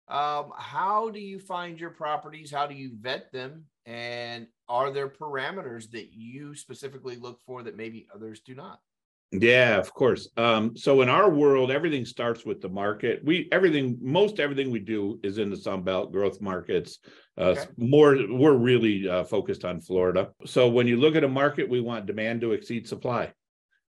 Um, 0.06 0.52
how 0.56 1.10
do 1.10 1.18
you 1.18 1.40
find 1.40 1.80
your 1.80 1.90
properties? 1.90 2.52
How 2.52 2.68
do 2.68 2.76
you 2.76 2.92
vet 3.00 3.32
them? 3.32 3.64
And 3.84 4.46
are 4.68 4.90
there 4.90 5.08
parameters 5.08 5.90
that 5.92 6.12
you 6.12 6.54
specifically 6.54 7.16
look 7.16 7.40
for 7.46 7.62
that 7.62 7.76
maybe 7.76 8.06
others 8.14 8.40
do 8.40 8.54
not? 8.54 8.80
Yeah, 9.32 9.76
of 9.76 9.92
course. 9.92 10.28
Um, 10.36 10.76
so 10.76 11.00
in 11.02 11.08
our 11.08 11.28
world, 11.28 11.70
everything 11.70 12.04
starts 12.04 12.44
with 12.44 12.60
the 12.60 12.68
market. 12.68 13.24
We 13.24 13.48
everything, 13.50 13.98
most 14.00 14.38
everything 14.38 14.70
we 14.70 14.78
do 14.78 15.18
is 15.24 15.38
in 15.38 15.50
the 15.50 15.56
Sun 15.56 15.82
Belt 15.82 16.12
growth 16.12 16.40
markets. 16.40 16.98
Uh, 17.36 17.56
Okay. 17.56 17.66
More, 17.76 18.16
we're 18.28 18.56
really 18.56 19.08
uh, 19.08 19.24
focused 19.24 19.64
on 19.64 19.80
Florida. 19.80 20.30
So 20.44 20.68
when 20.68 20.86
you 20.86 20.96
look 20.96 21.16
at 21.16 21.24
a 21.24 21.28
market, 21.28 21.68
we 21.68 21.80
want 21.80 22.06
demand 22.06 22.40
to 22.42 22.52
exceed 22.52 22.86
supply. 22.88 23.32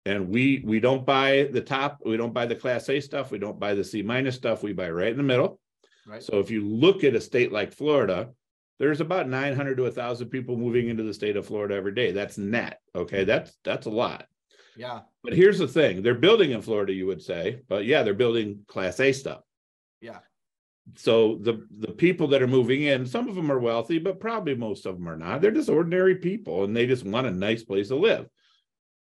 And 0.06 0.30
we 0.30 0.62
we 0.64 0.80
don't 0.80 1.04
buy 1.04 1.50
the 1.52 1.60
top, 1.60 1.98
we 2.06 2.16
don't 2.16 2.32
buy 2.32 2.46
the 2.46 2.54
class 2.54 2.88
A 2.88 2.98
stuff, 2.98 3.30
we 3.30 3.38
don't 3.38 3.60
buy 3.60 3.74
the 3.74 3.84
C 3.84 4.00
minus 4.00 4.36
stuff, 4.36 4.62
we 4.62 4.72
buy 4.72 4.90
right 4.90 5.10
in 5.10 5.18
the 5.18 5.22
middle. 5.22 5.60
Right. 6.06 6.22
So 6.22 6.38
if 6.38 6.50
you 6.50 6.66
look 6.66 7.04
at 7.04 7.14
a 7.14 7.20
state 7.20 7.52
like 7.52 7.74
Florida, 7.74 8.30
there's 8.78 9.00
about 9.00 9.28
900 9.28 9.76
to 9.76 9.82
1,000 9.84 10.28
people 10.28 10.56
moving 10.56 10.88
into 10.88 11.02
the 11.02 11.14
state 11.14 11.36
of 11.36 11.46
Florida 11.46 11.74
every 11.74 11.92
day. 11.94 12.12
That's 12.12 12.38
net. 12.38 12.80
Okay, 12.94 13.24
that's 13.24 13.56
that's 13.64 13.86
a 13.86 13.90
lot. 13.90 14.26
yeah. 14.76 15.00
But 15.24 15.32
here's 15.34 15.58
the 15.58 15.68
thing: 15.68 16.02
they're 16.02 16.14
building 16.14 16.52
in 16.52 16.62
Florida, 16.62 16.92
you 16.92 17.06
would 17.06 17.22
say, 17.22 17.60
but 17.68 17.84
yeah, 17.84 18.02
they're 18.02 18.14
building 18.14 18.60
Class 18.68 19.00
A 19.00 19.12
stuff. 19.12 19.40
Yeah. 20.00 20.18
So 20.96 21.38
the 21.42 21.66
the 21.70 21.92
people 21.92 22.28
that 22.28 22.40
are 22.42 22.46
moving 22.46 22.82
in, 22.82 23.04
some 23.04 23.28
of 23.28 23.34
them 23.34 23.52
are 23.52 23.58
wealthy, 23.58 23.98
but 23.98 24.20
probably 24.20 24.54
most 24.54 24.86
of 24.86 24.94
them 24.94 25.08
are 25.08 25.16
not. 25.18 25.40
They're 25.42 25.50
just 25.50 25.68
ordinary 25.68 26.14
people, 26.16 26.64
and 26.64 26.74
they 26.74 26.86
just 26.86 27.04
want 27.04 27.26
a 27.26 27.30
nice 27.30 27.62
place 27.62 27.88
to 27.88 27.96
live. 27.96 28.26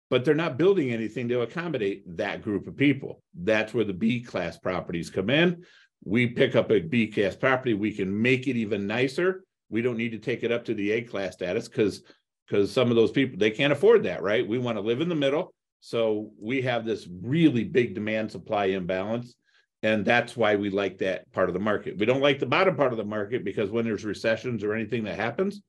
But 0.10 0.26
they're 0.26 0.34
not 0.36 0.58
building 0.58 0.92
anything 0.92 1.30
to 1.30 1.42
accommodate 1.42 2.04
that 2.18 2.42
group 2.42 2.68
of 2.68 2.78
people. 2.78 3.22
That's 3.36 3.74
where 3.74 3.86
the 3.86 3.94
B 3.94 4.22
class 4.22 4.58
properties 4.58 5.10
come 5.10 5.30
in. 5.30 5.64
We 6.04 6.28
pick 6.28 6.56
up 6.56 6.72
a 6.72 6.80
B 6.80 7.08
class 7.08 7.36
property, 7.36 7.74
we 7.74 7.94
can 7.94 8.22
make 8.22 8.48
it 8.48 8.56
even 8.56 8.88
nicer. 8.88 9.44
We 9.70 9.82
don't 9.82 9.98
need 9.98 10.12
to 10.12 10.20
take 10.20 10.44
it 10.44 10.52
up 10.52 10.66
to 10.66 10.74
the 10.74 10.92
A 10.92 11.02
class 11.02 11.34
status 11.34 11.68
because 11.68 12.04
because 12.48 12.72
some 12.72 12.90
of 12.90 12.96
those 12.96 13.12
people 13.12 13.38
they 13.38 13.52
can't 13.52 13.74
afford 13.74 14.04
that, 14.04 14.22
right? 14.22 14.48
We 14.48 14.58
want 14.58 14.78
to 14.78 14.82
live 14.82 15.02
in 15.02 15.10
the 15.10 15.16
middle. 15.16 15.54
So 15.80 16.32
we 16.40 16.62
have 16.64 16.86
this 16.86 17.08
really 17.22 17.64
big 17.64 17.94
demand 17.94 18.32
supply 18.32 18.66
imbalance. 18.66 19.36
And 19.84 20.04
that's 20.04 20.36
why 20.36 20.56
we 20.56 20.70
like 20.70 20.98
that 21.00 21.32
part 21.32 21.50
of 21.50 21.54
the 21.54 21.60
market. 21.60 21.98
We 21.98 22.06
don't 22.06 22.22
like 22.22 22.40
the 22.40 22.48
bottom 22.48 22.76
part 22.76 22.92
of 22.92 22.98
the 22.98 23.06
market 23.06 23.46
because 23.46 23.70
when 23.70 23.86
there's 23.86 24.06
recessions 24.06 24.64
or 24.64 24.74
anything 24.74 25.04
that 25.04 25.20
happens, 25.20 25.62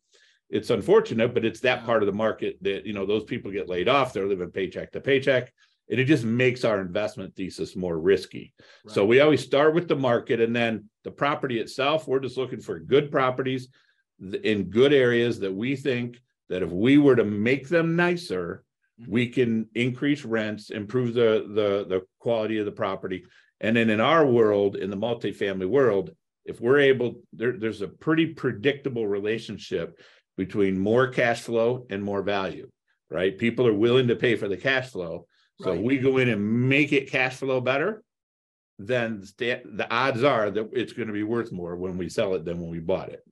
it's 0.49 0.71
unfortunate, 0.71 1.35
but 1.35 1.45
it's 1.45 1.61
that 1.61 1.85
part 1.85 2.02
of 2.02 2.07
the 2.07 2.12
market 2.12 2.57
that, 2.62 2.87
you 2.87 2.95
know, 2.95 3.05
those 3.05 3.25
people 3.25 3.50
get 3.50 3.69
laid 3.69 3.87
off, 3.87 4.12
they're 4.12 4.26
living 4.26 4.50
paycheck 4.50 4.93
to 4.93 5.00
paycheck. 5.00 5.52
And 5.90 6.00
it 6.00 6.05
just 6.05 6.25
makes 6.25 6.64
our 6.64 6.81
investment 6.81 7.35
thesis 7.35 7.76
more 7.76 7.99
risky. 7.99 8.55
So 8.88 9.07
we 9.07 9.21
always 9.21 9.43
start 9.43 9.75
with 9.75 9.88
the 9.88 9.97
market 9.97 10.40
and 10.40 10.55
then 10.55 10.88
the 11.05 11.11
property 11.11 11.61
itself, 11.61 12.07
we're 12.07 12.21
just 12.21 12.37
looking 12.37 12.61
for 12.61 12.78
good 12.78 13.11
properties 13.11 13.69
in 14.21 14.65
good 14.65 14.93
areas 14.93 15.41
that 15.41 15.55
we 15.55 15.77
think 15.77 16.21
that 16.49 16.63
if 16.63 16.71
we 16.71 16.99
were 16.99 17.17
to 17.17 17.25
make 17.25 17.69
them 17.69 17.97
nicer, 17.97 18.65
Mhm. 19.01 19.09
we 19.09 19.29
can 19.29 19.69
increase 19.75 20.25
rents, 20.25 20.71
improve 20.71 21.15
the 21.15 21.47
the 21.55 21.87
the 21.89 22.03
quality 22.19 22.59
of 22.59 22.67
the 22.67 22.73
property. 22.73 23.25
And 23.61 23.77
then 23.77 23.91
in 23.91 24.01
our 24.01 24.27
world, 24.27 24.77
in 24.77 24.91
the 24.91 24.97
multifamily 24.97 25.69
world, 25.69 26.15
if 26.45 26.61
we're 26.61 26.79
able, 26.81 27.23
there, 27.33 27.53
there's 27.53 27.83
a 27.83 27.89
pretty 27.89 28.27
predictable 28.27 29.07
relationship 29.07 30.01
between 30.37 30.79
more 30.79 31.09
cash 31.09 31.43
flow 31.43 31.87
and 31.91 32.03
more 32.03 32.23
value, 32.23 32.71
right? 33.11 33.37
People 33.37 33.67
are 33.67 33.75
willing 33.75 34.09
to 34.09 34.17
pay 34.17 34.37
for 34.37 34.49
the 34.49 34.57
cash 34.57 34.91
flow. 34.91 35.27
So 35.61 35.73
Right. 35.73 35.83
we 35.83 35.99
go 35.99 36.19
in 36.19 36.29
and 36.29 36.69
make 36.69 36.93
it 36.93 37.11
cash 37.11 37.37
flow 37.37 37.61
better, 37.61 38.03
then 38.79 39.23
sta- 39.25 39.63
the 39.65 39.89
odds 39.91 40.23
are 40.23 40.51
that 40.53 40.71
it's 40.73 40.93
going 40.93 41.09
to 41.09 41.13
be 41.15 41.25
worth 41.25 41.51
more 41.51 41.77
when 41.77 41.99
we 41.99 42.09
sell 42.09 42.35
it 42.37 42.45
than 42.45 42.61
when 42.61 42.71
we 42.71 42.79
bought 42.79 43.11
it. 43.11 43.23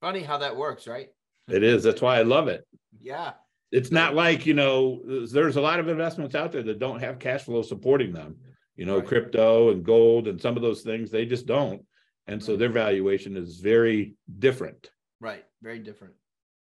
Funny 0.00 0.22
how 0.22 0.38
that 0.38 0.56
works, 0.56 0.86
right? 0.86 1.08
It 1.48 1.62
is. 1.62 1.82
That's 1.82 2.02
why 2.02 2.18
I 2.18 2.22
love 2.22 2.48
it. 2.48 2.66
Yeah. 3.00 3.32
It's 3.72 3.90
not 3.90 4.14
like, 4.14 4.46
you 4.46 4.54
know, 4.54 5.00
there's 5.30 5.56
a 5.56 5.60
lot 5.60 5.80
of 5.80 5.88
investments 5.88 6.34
out 6.34 6.52
there 6.52 6.62
that 6.62 6.78
don't 6.78 7.00
have 7.00 7.18
cash 7.18 7.42
flow 7.42 7.62
supporting 7.62 8.12
them. 8.12 8.36
You 8.76 8.86
know, 8.86 8.98
Right. 8.98 9.06
crypto 9.06 9.70
and 9.70 9.84
gold 9.84 10.28
and 10.28 10.40
some 10.40 10.56
of 10.56 10.62
those 10.62 10.82
things, 10.82 11.10
they 11.10 11.26
just 11.26 11.46
don't. 11.46 11.84
And 12.26 12.42
so 12.42 12.56
their 12.56 12.68
valuation 12.68 13.36
is 13.36 13.58
very 13.60 14.14
different. 14.38 14.90
Right. 15.20 15.44
Very 15.62 15.80
different. 15.80 16.14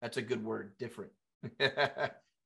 That's 0.02 0.16
a 0.16 0.22
good 0.22 0.42
word. 0.44 0.72
Different. 0.78 1.12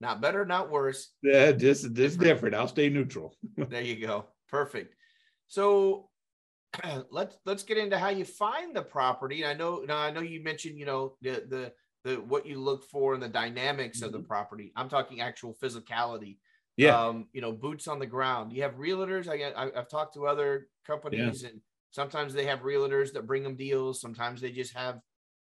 not 0.01 0.21
better, 0.21 0.45
not 0.45 0.71
worse. 0.71 1.11
Yeah, 1.23 1.53
just 1.53 1.93
just 1.95 2.19
different. 2.19 2.55
I'll 2.55 2.69
stay 2.69 2.89
neutral. 2.91 3.35
there 3.57 3.83
you 3.83 4.05
go. 4.05 4.27
Perfect. 4.49 4.95
So 5.47 6.11
let's 7.11 7.37
let's 7.45 7.63
get 7.63 7.79
into 7.79 7.99
how 7.99 8.09
you 8.09 8.25
find 8.25 8.75
the 8.75 8.83
property. 8.83 9.45
I 9.45 9.55
know 9.55 9.85
now 9.87 9.99
I 9.99 10.11
know 10.11 10.21
you 10.21 10.43
mentioned, 10.43 10.79
you 10.79 10.87
know, 10.87 11.17
the 11.23 11.45
the 11.49 11.73
the 12.05 12.21
what 12.21 12.47
you 12.47 12.59
look 12.61 12.85
for 12.85 13.15
and 13.15 13.23
the 13.23 13.29
dynamics 13.29 14.03
of 14.03 14.13
the 14.13 14.19
property. 14.21 14.73
I'm 14.77 14.89
talking 14.89 15.21
actual 15.21 15.55
physicality. 15.63 16.39
Yeah. 16.77 16.99
Um, 16.99 17.29
you 17.33 17.41
know, 17.41 17.53
boots 17.53 17.87
on 17.89 17.99
the 17.99 18.07
ground. 18.07 18.53
You 18.53 18.63
have 18.63 18.75
realtors. 18.75 19.29
I 19.29 19.37
get 19.37 19.57
I, 19.57 19.71
I've 19.77 19.89
talked 19.89 20.15
to 20.15 20.27
other 20.27 20.69
companies 20.87 21.45
and 21.45 21.61
sometimes 21.91 22.35
they 22.35 22.47
have 22.47 22.61
realtors 22.61 23.13
that 23.13 23.27
bring 23.27 23.43
them 23.43 23.57
deals. 23.57 24.01
Sometimes 24.01 24.41
they 24.41 24.51
just 24.51 24.75
have, 24.77 25.01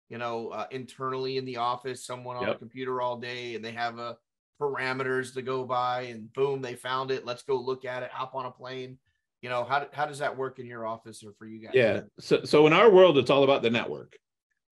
you 0.10 0.18
know, 0.18 0.50
uh, 0.50 0.68
internally 0.72 1.38
in 1.38 1.46
the 1.46 1.58
office, 1.58 2.06
someone 2.06 2.36
on 2.36 2.44
a 2.44 2.48
Yep. 2.48 2.60
computer 2.60 3.02
all 3.02 3.18
day 3.18 3.56
and 3.56 3.64
they 3.64 3.72
have 3.72 3.98
a 3.98 4.18
parameters 4.62 5.34
to 5.34 5.42
go 5.42 5.64
by 5.66 6.02
and 6.04 6.32
boom, 6.34 6.62
they 6.62 6.76
found 6.76 7.10
it. 7.12 7.26
Let's 7.26 7.44
go 7.44 7.56
look 7.56 7.86
at 7.86 8.04
it, 8.04 8.12
hop 8.12 8.36
on 8.36 8.46
a 8.46 8.52
plane. 8.52 9.00
You 9.42 9.50
know, 9.50 9.64
how, 9.64 9.88
how 9.92 10.06
does 10.06 10.20
that 10.20 10.38
work 10.38 10.60
in 10.60 10.68
your 10.68 10.86
office 10.86 11.24
or 11.24 11.34
for 11.34 11.46
you 11.48 11.60
guys? 11.60 11.72
Yeah. 11.74 12.02
So 12.20 12.44
so 12.44 12.68
in 12.68 12.74
our 12.74 12.90
world, 12.92 13.18
it's 13.18 13.30
all 13.32 13.44
about 13.44 13.64
the 13.64 13.72
network. 13.72 14.16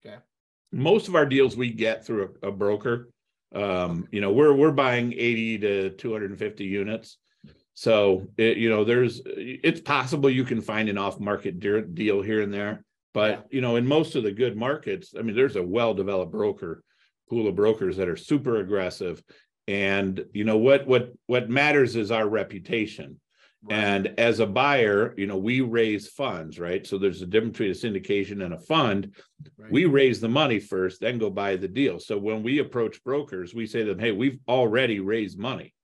Okay. 0.04 0.16
Most 0.72 1.08
of 1.08 1.16
our 1.16 1.26
deals 1.26 1.56
we 1.56 1.70
get 1.70 2.06
through 2.06 2.34
a, 2.42 2.48
a 2.48 2.52
broker. 2.52 3.10
Um, 3.52 4.06
you 4.12 4.20
know, 4.20 4.30
we're 4.32 4.52
we're 4.54 4.70
buying 4.70 5.12
80 5.12 5.58
to 5.58 5.90
250 5.90 6.64
units. 6.64 7.18
So 7.74 8.28
it, 8.36 8.58
you 8.58 8.68
know, 8.70 8.84
there's 8.84 9.22
it's 9.26 9.80
possible 9.80 10.30
you 10.30 10.44
can 10.44 10.60
find 10.60 10.88
an 10.88 10.98
off-market 10.98 11.58
de- 11.58 11.82
deal 11.82 12.22
here 12.22 12.42
and 12.42 12.52
there, 12.54 12.84
but 13.12 13.30
Yeah. 13.30 13.40
you 13.50 13.60
know, 13.60 13.76
in 13.76 13.86
most 13.86 14.14
of 14.14 14.22
the 14.22 14.32
good 14.32 14.56
markets, 14.56 15.14
I 15.18 15.22
mean, 15.22 15.34
there's 15.34 15.56
a 15.56 15.62
well-developed 15.62 16.30
broker 16.30 16.84
pool 17.28 17.48
of 17.48 17.56
brokers 17.56 17.96
that 17.96 18.08
are 18.08 18.16
super 18.16 18.58
aggressive. 18.58 19.20
And 19.66 20.24
you 20.32 20.44
know 20.44 20.58
what 20.58 20.86
what 20.86 21.12
what 21.26 21.50
matters 21.50 21.96
is 21.96 22.12
our 22.12 22.28
reputation. 22.28 23.20
Right. 23.62 23.78
And 23.78 24.14
as 24.18 24.40
a 24.40 24.46
buyer, 24.46 25.14
you 25.18 25.26
know, 25.26 25.36
we 25.36 25.60
raise 25.60 26.08
funds, 26.08 26.58
right? 26.58 26.86
So 26.86 26.96
there's 26.96 27.20
a 27.20 27.26
difference 27.26 27.58
between 27.58 27.70
a 27.72 27.74
syndication 27.74 28.44
and 28.44 28.54
a 28.54 28.58
fund. 28.58 29.14
Right. 29.58 29.70
We 29.70 29.84
raise 29.84 30.18
the 30.18 30.30
money 30.30 30.58
first, 30.58 31.00
then 31.00 31.18
go 31.18 31.28
buy 31.28 31.56
the 31.56 31.68
deal. 31.68 31.98
So 31.98 32.16
when 32.16 32.42
we 32.42 32.58
approach 32.58 33.04
brokers, 33.04 33.54
we 33.54 33.66
say 33.66 33.80
to 33.80 33.94
them, 33.94 33.98
hey, 33.98 34.12
we've 34.12 34.38
already 34.48 35.00
raised 35.00 35.38
money. 35.38 35.74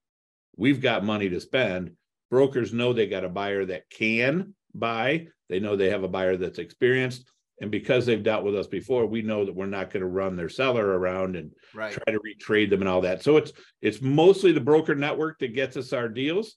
We've 0.55 0.81
got 0.81 1.05
money 1.05 1.29
to 1.29 1.39
spend. 1.39 1.91
Brokers 2.31 2.73
know 2.73 2.93
they 2.93 3.05
got 3.05 3.23
a 3.23 3.29
buyer 3.29 3.63
that 3.65 3.89
can 3.91 4.55
buy. 4.73 5.27
They 5.47 5.59
know 5.59 5.75
they 5.75 5.91
have 5.91 6.03
a 6.03 6.09
buyer 6.09 6.35
that's 6.35 6.59
experienced. 6.59 7.31
And 7.61 7.71
because 7.71 8.05
they've 8.05 8.21
dealt 8.21 8.43
with 8.43 8.55
us 8.55 8.67
before, 8.67 9.05
we 9.05 9.21
know 9.21 9.45
that 9.45 9.55
we're 9.55 9.65
not 9.65 9.91
going 9.91 10.01
to 10.01 10.07
run 10.07 10.35
their 10.35 10.49
seller 10.49 10.85
around 10.85 11.35
and 11.35 11.51
right. 11.73 11.91
try 11.91 12.13
to 12.13 12.19
retrade 12.19 12.69
them 12.69 12.81
and 12.81 12.89
all 12.89 13.01
that. 13.01 13.23
So 13.23 13.37
it's 13.37 13.51
it's 13.81 14.01
mostly 14.01 14.51
the 14.51 14.61
broker 14.61 14.93
network 14.93 15.39
that 15.39 15.55
gets 15.55 15.77
us 15.77 15.93
our 15.93 16.09
deals. 16.09 16.55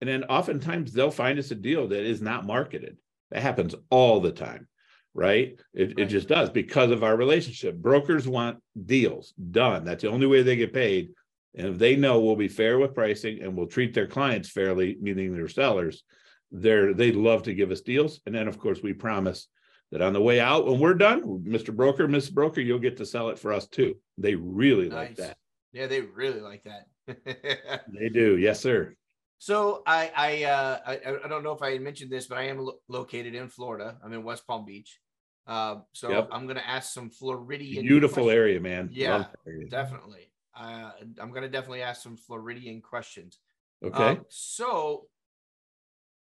And 0.00 0.08
then 0.08 0.24
oftentimes 0.24 0.92
they'll 0.92 1.10
find 1.10 1.38
us 1.38 1.50
a 1.50 1.54
deal 1.54 1.88
that 1.88 2.04
is 2.04 2.20
not 2.20 2.46
marketed. 2.46 2.98
That 3.30 3.42
happens 3.42 3.74
all 3.90 4.20
the 4.20 4.32
time, 4.32 4.68
right? 5.14 5.58
It, 5.74 5.98
it 5.98 6.06
just 6.06 6.28
does 6.28 6.50
because 6.50 6.90
of 6.90 7.02
our 7.02 7.16
relationship. 7.16 7.76
Brokers 7.76 8.28
want 8.28 8.58
deals 8.84 9.32
done. 9.50 9.84
That's 9.84 10.02
the 10.02 10.10
only 10.10 10.26
way 10.26 10.42
they 10.42 10.56
get 10.56 10.72
paid. 10.72 11.10
And 11.54 11.68
if 11.68 11.78
they 11.78 11.96
know 11.96 12.20
we'll 12.20 12.36
be 12.36 12.48
fair 12.48 12.78
with 12.78 12.94
pricing 12.94 13.42
and 13.42 13.56
we'll 13.56 13.66
treat 13.66 13.94
their 13.94 14.06
clients 14.06 14.50
fairly, 14.50 14.96
meaning 15.00 15.32
their 15.32 15.48
sellers, 15.48 16.04
they're 16.52 16.94
they 16.94 17.12
love 17.12 17.44
to 17.44 17.54
give 17.54 17.70
us 17.70 17.80
deals. 17.80 18.20
And 18.26 18.34
then 18.34 18.46
of 18.46 18.58
course 18.58 18.82
we 18.82 18.92
promise 18.92 19.48
that 19.90 20.02
on 20.02 20.12
the 20.12 20.20
way 20.20 20.40
out, 20.40 20.66
when 20.66 20.78
we're 20.78 20.94
done, 20.94 21.22
Mr. 21.46 21.74
Broker, 21.74 22.06
Miss 22.06 22.28
Broker, 22.28 22.60
you'll 22.60 22.78
get 22.78 22.98
to 22.98 23.06
sell 23.06 23.30
it 23.30 23.38
for 23.38 23.52
us 23.52 23.66
too. 23.66 23.96
They 24.18 24.34
really 24.34 24.90
like 24.90 25.16
that. 25.16 25.38
Yeah, 25.72 25.86
they 25.86 26.00
really 26.00 26.40
like 26.40 26.64
that. 26.64 26.88
They 27.92 28.08
do. 28.08 28.36
Yes, 28.36 28.60
sir. 28.60 28.94
So 29.38 29.82
I 29.86 30.10
I, 30.16 30.44
uh, 30.44 30.80
I 30.86 30.92
I 31.24 31.28
don't 31.28 31.42
know 31.44 31.52
if 31.52 31.62
I 31.62 31.78
mentioned 31.78 32.10
this, 32.10 32.26
but 32.26 32.38
I 32.38 32.44
am 32.44 32.58
lo- 32.58 32.78
located 32.88 33.34
in 33.34 33.48
Florida. 33.48 33.98
I'm 34.02 34.12
in 34.12 34.22
West 34.24 34.46
Palm 34.46 34.64
Beach. 34.64 35.00
Uh, 35.46 35.80
so 35.92 36.10
Yep. 36.10 36.28
I'm 36.32 36.46
gonna 36.46 36.60
ask 36.66 36.92
some 36.92 37.10
Floridian 37.10 37.82
Beautiful 37.86 38.24
questions. 38.24 38.34
area, 38.36 38.60
man. 38.60 38.88
Yeah, 38.92 39.26
area. 39.46 39.68
Definitely. 39.68 40.32
Uh, 40.54 40.90
I'm 41.20 41.30
gonna 41.32 41.48
definitely 41.48 41.82
ask 41.82 42.02
some 42.02 42.16
Floridian 42.16 42.80
questions. 42.80 43.38
Okay. 43.84 44.02
Um, 44.18 44.24
so 44.28 45.08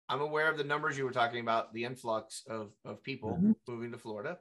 I'm 0.08 0.20
aware 0.20 0.50
of 0.50 0.58
the 0.58 0.64
numbers 0.64 0.98
you 0.98 1.04
were 1.04 1.12
talking 1.12 1.40
about, 1.40 1.72
the 1.72 1.84
influx 1.84 2.42
of, 2.46 2.72
of 2.84 3.02
people 3.02 3.38
Mhm. 3.40 3.54
moving 3.66 3.92
to 3.92 3.98
Florida. 3.98 4.38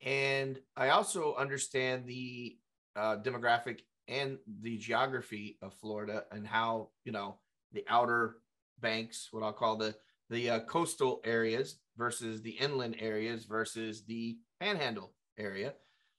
And 0.00 0.60
I 0.76 0.88
also 0.90 1.34
understand 1.36 2.06
the 2.06 2.58
uh, 2.96 3.18
demographic 3.18 3.82
and 4.08 4.38
the 4.62 4.78
geography 4.78 5.58
of 5.62 5.74
Florida 5.74 6.24
and 6.32 6.46
how 6.46 6.90
you 7.04 7.12
know 7.12 7.38
the 7.72 7.84
outer 7.88 8.36
banks, 8.80 9.28
what 9.30 9.42
I'll 9.42 9.52
call 9.52 9.76
the 9.76 9.94
the 10.28 10.50
uh, 10.50 10.60
coastal 10.60 11.20
areas 11.24 11.78
versus 11.96 12.42
the 12.42 12.50
inland 12.50 12.96
areas 12.98 13.44
versus 13.44 14.04
the 14.06 14.36
panhandle 14.60 15.12
area. 15.38 15.74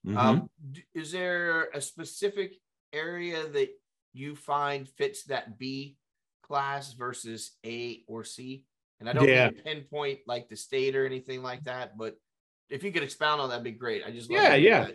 Mm-hmm. 0.06 0.16
Um, 0.16 0.50
is 0.94 1.12
there 1.12 1.68
a 1.74 1.80
specific 1.80 2.54
area 2.92 3.46
that 3.48 3.68
you 4.14 4.34
find 4.34 4.88
fits 4.88 5.24
that 5.24 5.58
B 5.58 5.96
class 6.42 6.94
versus 6.94 7.56
A 7.66 8.02
or 8.06 8.24
C? 8.24 8.64
And 9.00 9.08
I 9.08 9.12
don't 9.12 9.28
yeah. 9.28 9.50
pinpoint 9.64 10.20
like 10.26 10.48
the 10.48 10.56
state 10.56 10.96
or 10.96 11.04
anything 11.04 11.42
like 11.42 11.64
that, 11.64 11.96
but 11.98 12.16
if 12.70 12.82
you 12.82 12.92
could 12.92 13.02
expound 13.02 13.40
on 13.40 13.48
that, 13.50 13.62
be 13.62 13.70
great. 13.70 14.02
I 14.06 14.10
just 14.10 14.30
yeah, 14.30 14.54
yeah, 14.54 14.88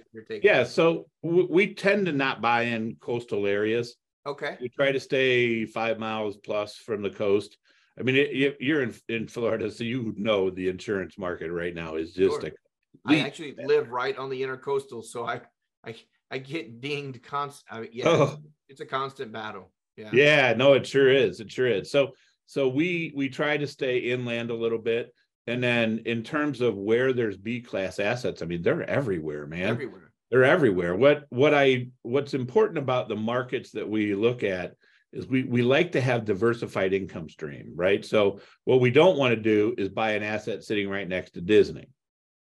yeah. 0.43 0.63
So 0.63 1.07
w- 1.23 1.47
we 1.49 1.73
tend 1.73 2.05
to 2.05 2.11
not 2.11 2.41
buy 2.41 2.63
in 2.63 2.97
coastal 2.99 3.47
areas. 3.47 3.95
Okay. 4.25 4.57
We 4.61 4.69
try 4.69 4.91
to 4.91 4.99
stay 4.99 5.65
five 5.65 5.99
miles 5.99 6.37
plus 6.37 6.75
from 6.75 7.01
the 7.01 7.09
coast. 7.09 7.57
I 7.99 8.03
mean, 8.03 8.15
it, 8.15 8.57
you're 8.59 8.81
in 8.81 8.93
in 9.09 9.27
Florida, 9.27 9.69
so 9.69 9.83
you 9.83 10.13
know 10.17 10.49
the 10.49 10.67
insurance 10.69 11.17
market 11.17 11.51
right 11.51 11.75
now 11.75 11.95
is 11.95 12.13
just 12.13 12.41
sure. 12.41 12.49
a. 12.49 12.51
I 13.05 13.19
actually 13.19 13.55
live 13.57 13.89
right 13.89 14.17
on 14.17 14.29
the 14.29 14.41
intercoastal, 14.41 15.03
so 15.03 15.25
I 15.25 15.41
I 15.85 15.95
I 16.31 16.37
get 16.39 16.81
dinged 16.81 17.21
constant. 17.21 17.65
I 17.69 17.81
mean, 17.81 17.89
yeah, 17.93 18.07
oh. 18.07 18.37
it's 18.69 18.81
a 18.81 18.85
constant 18.85 19.31
battle. 19.31 19.71
Yeah. 19.97 20.09
Yeah. 20.13 20.53
No, 20.53 20.73
it 20.73 20.87
sure 20.87 21.09
is. 21.09 21.39
It 21.39 21.51
sure 21.51 21.67
is. 21.67 21.91
So 21.91 22.13
so 22.45 22.67
we 22.67 23.11
we 23.15 23.29
try 23.29 23.57
to 23.57 23.67
stay 23.67 23.99
inland 23.99 24.49
a 24.49 24.55
little 24.55 24.79
bit. 24.79 25.13
And 25.45 25.61
then 25.61 26.03
in 26.05 26.23
terms 26.23 26.61
of 26.61 26.75
where 26.77 27.11
there's 27.11 27.35
B 27.35 27.59
class 27.59 27.99
assets, 27.99 28.41
I 28.41 28.45
mean, 28.45 28.61
they're 28.61 28.89
everywhere, 28.89 29.45
man. 29.45 29.69
Everywhere. 29.69 30.12
They're 30.33 30.45
everywhere. 30.45 30.95
What 30.95 31.25
what 31.29 31.53
I 31.53 31.89
what's 32.01 32.33
important 32.33 32.79
about 32.79 33.07
the 33.07 33.15
markets 33.15 33.69
that 33.73 33.87
we 33.87 34.15
look 34.15 34.41
at 34.41 34.73
is 35.11 35.27
we 35.27 35.43
we 35.43 35.61
like 35.61 35.91
to 35.91 36.01
have 36.01 36.25
diversified 36.25 36.91
income 36.91 37.29
stream, 37.29 37.73
right? 37.75 38.03
So 38.03 38.39
what 38.63 38.81
we 38.81 38.89
don't 38.89 39.19
want 39.19 39.35
to 39.35 39.39
do 39.39 39.75
is 39.77 39.89
buy 39.89 40.13
an 40.13 40.23
asset 40.23 40.63
sitting 40.63 40.89
right 40.89 41.07
next 41.07 41.35
to 41.35 41.41
Disney. 41.41 41.85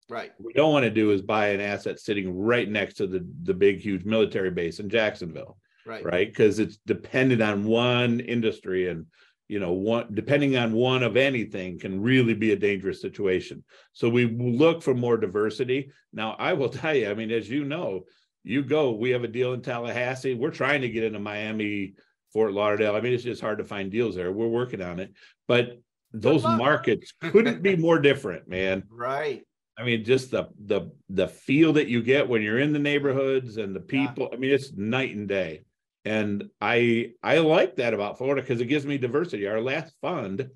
Right. 0.07 0.31
What 0.37 0.45
we 0.45 0.53
don't 0.53 0.71
want 0.71 0.83
to 0.83 0.91
do 0.91 1.09
is 1.09 1.23
buy 1.23 1.47
an 1.47 1.61
asset 1.61 1.99
sitting 1.99 2.37
right 2.37 2.69
next 2.69 2.93
to 2.97 3.07
the 3.07 3.27
the 3.41 3.55
big 3.55 3.79
huge 3.79 4.05
military 4.05 4.51
base 4.51 4.79
in 4.79 4.87
Jacksonville. 4.87 5.57
Right. 5.83 6.05
Right. 6.05 6.27
Because 6.27 6.59
it's 6.59 6.77
dependent 6.85 7.41
on 7.41 7.65
one 7.65 8.19
industry 8.19 8.87
and 8.87 9.07
you 9.49 9.59
know 9.59 9.73
one 9.73 10.07
depending 10.13 10.55
on 10.55 10.71
one 10.71 11.03
of 11.03 11.17
anything 11.17 11.77
can 11.77 12.01
really 12.01 12.35
be 12.35 12.53
a 12.53 12.55
dangerous 12.55 13.01
situation. 13.01 13.63
So 13.91 14.07
we 14.07 14.25
look 14.25 14.81
for 14.81 14.93
more 14.93 15.17
diversity. 15.17 15.91
Now 16.13 16.35
i 16.39 16.53
will 16.53 16.69
tell 16.79 16.95
you 16.95 17.09
i 17.09 17.13
mean 17.13 17.31
as 17.31 17.49
you 17.49 17.65
know 17.65 18.05
you 18.43 18.63
go 18.63 18.91
we 18.91 19.09
have 19.09 19.25
a 19.25 19.27
deal 19.27 19.51
in 19.53 19.61
tallahassee. 19.61 20.35
We're 20.35 20.51
trying 20.51 20.81
to 20.81 20.89
get 20.89 21.03
into 21.03 21.19
miami 21.19 21.95
fort 22.31 22.53
lauderdale. 22.53 22.95
I 22.95 23.01
mean 23.01 23.13
it's 23.13 23.23
just 23.23 23.41
hard 23.41 23.57
to 23.57 23.65
find 23.65 23.91
deals 23.91 24.15
there. 24.15 24.31
We're 24.31 24.47
working 24.47 24.81
on 24.81 24.99
it. 24.99 25.13
But 25.47 25.81
those 26.13 26.43
markets 26.43 27.13
couldn't 27.19 27.61
be 27.61 27.75
more 27.75 27.99
different 28.09 28.47
man. 28.47 28.83
Right. 28.89 29.41
I 29.77 29.83
mean 29.83 30.05
just 30.05 30.29
the 30.29 30.49
the 30.63 30.91
the 31.09 31.27
feel 31.27 31.73
that 31.73 31.87
you 31.87 32.03
get 32.03 32.29
when 32.29 32.43
you're 32.43 32.59
in 32.59 32.71
the 32.71 32.79
neighborhoods 32.79 33.57
and 33.57 33.75
the 33.75 33.79
people 33.79 34.27
yeah. 34.29 34.37
i 34.37 34.39
mean 34.39 34.51
it's 34.51 34.73
night 34.73 35.15
and 35.15 35.27
day 35.27 35.61
and 36.05 36.49
I 36.61 37.11
I 37.23 37.39
like 37.39 37.75
that 37.77 37.93
about 37.93 38.17
Florida 38.17 38.41
because 38.41 38.61
it 38.61 38.65
gives 38.65 38.85
me 38.85 38.97
diversity. 38.97 39.47
Our 39.47 39.61
last 39.61 39.93
fund, 40.01 40.49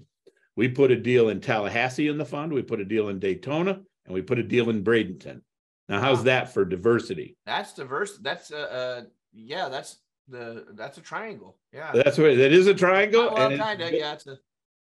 we 0.55 0.67
put 0.69 0.91
a 0.91 0.95
deal 0.95 1.29
in 1.29 1.41
Tallahassee 1.41 2.07
in 2.07 2.17
the 2.17 2.25
fund, 2.25 2.53
we 2.53 2.62
put 2.62 2.79
a 2.79 2.85
deal 2.85 3.09
in 3.09 3.19
Daytona, 3.19 3.81
and 4.05 4.13
we 4.13 4.21
put 4.21 4.39
a 4.39 4.43
deal 4.43 4.69
in 4.69 4.83
Bradenton. 4.83 5.41
Now, 5.89 6.00
how's 6.00 6.19
wow. 6.19 6.23
that 6.23 6.53
for 6.53 6.65
diversity? 6.65 7.38
That's 7.45 7.73
diverse. 7.73 8.17
That's 8.19 8.51
uh, 8.51 8.57
uh 8.57 9.01
yeah, 9.33 9.69
that's 9.69 9.97
the 10.27 10.65
that's 10.73 10.97
a 10.97 11.01
triangle. 11.01 11.57
Yeah, 11.73 11.91
that's 11.93 12.17
what 12.17 12.35
that 12.38 12.51
is 12.51 12.67
a 12.67 12.73
triangle. 12.73 13.33
Well, 13.33 13.57
kind 13.57 13.81
of. 13.81 13.91
Yeah, 13.91 14.13
it's 14.13 14.27
a 14.27 14.38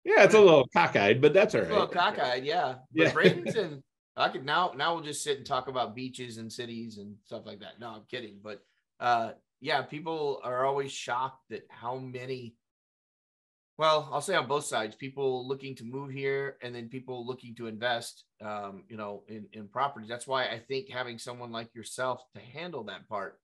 yeah, 0.04 0.24
it's 0.24 0.36
a 0.36 0.40
little 0.40 0.68
cockeyed, 0.76 1.22
but 1.22 1.34
that's 1.34 1.56
all 1.56 1.62
right. 1.62 1.70
A 1.70 1.74
little 1.74 1.88
cockeyed, 1.88 2.44
yeah. 2.44 2.76
But 2.94 3.04
yeah. 3.04 3.12
Bradenton, 3.12 3.82
I 4.18 4.30
could 4.30 4.46
now 4.46 4.74
now 4.76 4.94
we'll 4.94 5.04
just 5.04 5.24
sit 5.24 5.38
and 5.38 5.46
talk 5.46 5.68
about 5.68 5.96
beaches 5.96 6.38
and 6.38 6.52
cities 6.52 6.98
and 6.98 7.16
stuff 7.26 7.46
like 7.46 7.62
that. 7.62 7.80
No, 7.80 7.90
I'm 7.90 8.04
kidding, 8.10 8.40
but 8.44 8.62
uh 9.00 9.32
yeah, 9.64 9.82
people 9.82 10.42
are 10.44 10.66
always 10.66 10.92
shocked 10.92 11.54
at 11.54 11.62
how 11.70 11.96
many. 11.96 12.54
Well, 13.78 14.10
I'll 14.12 14.20
say 14.20 14.36
on 14.36 14.46
both 14.46 14.66
sides, 14.66 14.94
people 14.94 15.48
looking 15.48 15.74
to 15.78 15.86
move 15.86 16.12
here 16.12 16.58
and 16.62 16.76
then 16.76 16.90
people 16.90 17.26
looking 17.26 17.56
to 17.56 17.68
invest, 17.68 18.26
um, 18.44 18.84
you 18.90 18.98
know, 18.98 19.24
in 19.30 19.48
in 19.54 19.70
properties. 19.70 20.10
That's 20.10 20.28
why 20.28 20.48
I 20.48 20.60
think 20.60 20.90
having 20.90 21.18
someone 21.18 21.54
like 21.54 21.74
yourself 21.74 22.22
to 22.36 22.42
handle 22.42 22.84
that 22.84 23.08
part, 23.08 23.40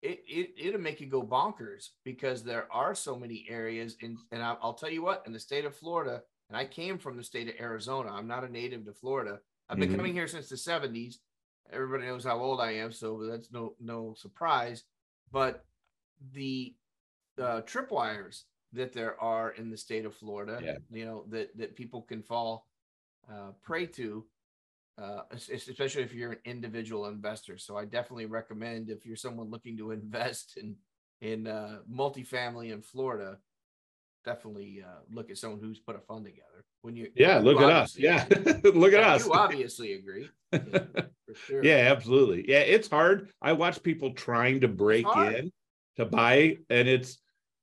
it, 0.00 0.20
it 0.26 0.54
it'll 0.58 0.80
make 0.80 0.98
you 0.98 1.08
go 1.08 1.22
bonkers 1.22 1.88
because 2.06 2.42
there 2.42 2.66
are 2.72 2.94
so 2.94 3.14
many 3.14 3.46
areas 3.50 3.96
in, 4.00 4.16
and 4.32 4.42
I'll, 4.42 4.58
I'll 4.62 4.74
tell 4.74 4.90
you 4.90 5.02
what, 5.02 5.24
in 5.26 5.32
the 5.34 5.38
state 5.38 5.66
of 5.66 5.76
Florida, 5.76 6.22
and 6.48 6.56
I 6.56 6.64
came 6.64 6.96
from 6.96 7.18
the 7.18 7.22
state 7.22 7.48
of 7.48 7.60
Arizona. 7.60 8.10
I'm 8.12 8.26
not 8.26 8.44
a 8.44 8.48
native 8.50 8.86
to 8.86 8.94
Florida. 8.94 9.40
I've 9.68 9.78
been 9.78 9.90
mm-hmm. 9.90 9.96
coming 9.98 10.14
here 10.14 10.26
since 10.26 10.48
the 10.48 10.56
70s. 10.56 11.16
Everybody 11.70 12.06
knows 12.06 12.24
how 12.24 12.38
old 12.38 12.62
I 12.62 12.72
am, 12.76 12.92
so 12.92 13.28
that's 13.30 13.52
no 13.52 13.74
no 13.78 14.14
surprise 14.16 14.84
but 15.32 15.64
the 16.32 16.74
uh, 17.40 17.62
tripwires 17.62 18.42
that 18.72 18.92
there 18.92 19.20
are 19.20 19.50
in 19.52 19.70
the 19.70 19.76
state 19.76 20.04
of 20.04 20.14
Florida, 20.14 20.60
yeah. 20.62 20.76
you 20.90 21.04
know, 21.04 21.24
that 21.28 21.56
that 21.56 21.76
people 21.76 22.02
can 22.02 22.22
fall 22.22 22.66
uh, 23.30 23.50
prey 23.62 23.86
to, 23.86 24.24
uh, 24.98 25.22
especially 25.32 26.02
if 26.02 26.12
you're 26.12 26.32
an 26.32 26.38
individual 26.44 27.06
investor. 27.06 27.58
So 27.58 27.76
I 27.76 27.84
definitely 27.84 28.26
recommend 28.26 28.90
if 28.90 29.04
you're 29.04 29.16
someone 29.16 29.50
looking 29.50 29.76
to 29.78 29.90
invest 29.92 30.56
in 30.56 30.76
in 31.20 31.46
uh, 31.46 31.80
multifamily 31.90 32.72
in 32.72 32.80
Florida, 32.80 33.38
definitely 34.24 34.82
uh, 34.86 35.00
look 35.12 35.30
at 35.30 35.38
someone 35.38 35.60
who's 35.60 35.78
put 35.78 35.96
a 35.96 36.00
fund 36.00 36.24
together. 36.24 36.64
When 36.82 36.96
you 36.96 37.10
yeah, 37.14 37.38
look 37.38 37.60
at 37.60 37.70
us. 37.70 37.98
Yeah, 37.98 38.26
look 38.64 38.94
at 38.94 39.04
us. 39.04 39.26
You 39.26 39.32
obviously 39.32 39.94
agree. 39.94 40.28
Yeah, 40.62 40.78
sure. 41.34 41.64
yeah, 41.64 41.88
absolutely. 41.90 42.44
Yeah, 42.48 42.60
it's 42.60 42.88
hard. 42.88 43.30
I 43.40 43.52
watch 43.52 43.82
people 43.82 44.12
trying 44.12 44.60
to 44.60 44.68
break 44.68 45.06
in 45.16 45.50
to 45.96 46.04
buy, 46.04 46.58
and 46.68 46.88
it's 46.88 47.18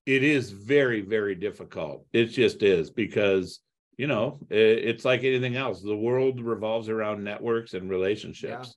it 0.06 0.23
is 0.23 0.51
very 0.51 1.01
very 1.01 1.36
difficult. 1.36 2.06
It 2.13 2.25
just 2.25 2.63
is 2.63 2.89
because 2.89 3.60
you 3.97 4.08
know 4.08 4.39
it, 4.49 4.58
it's 4.58 5.06
like 5.06 5.23
anything 5.23 5.56
else. 5.56 5.82
The 5.82 5.95
world 5.95 6.41
revolves 6.41 6.89
around 6.89 7.23
networks 7.23 7.73
and 7.73 7.89
relationships. 7.89 8.75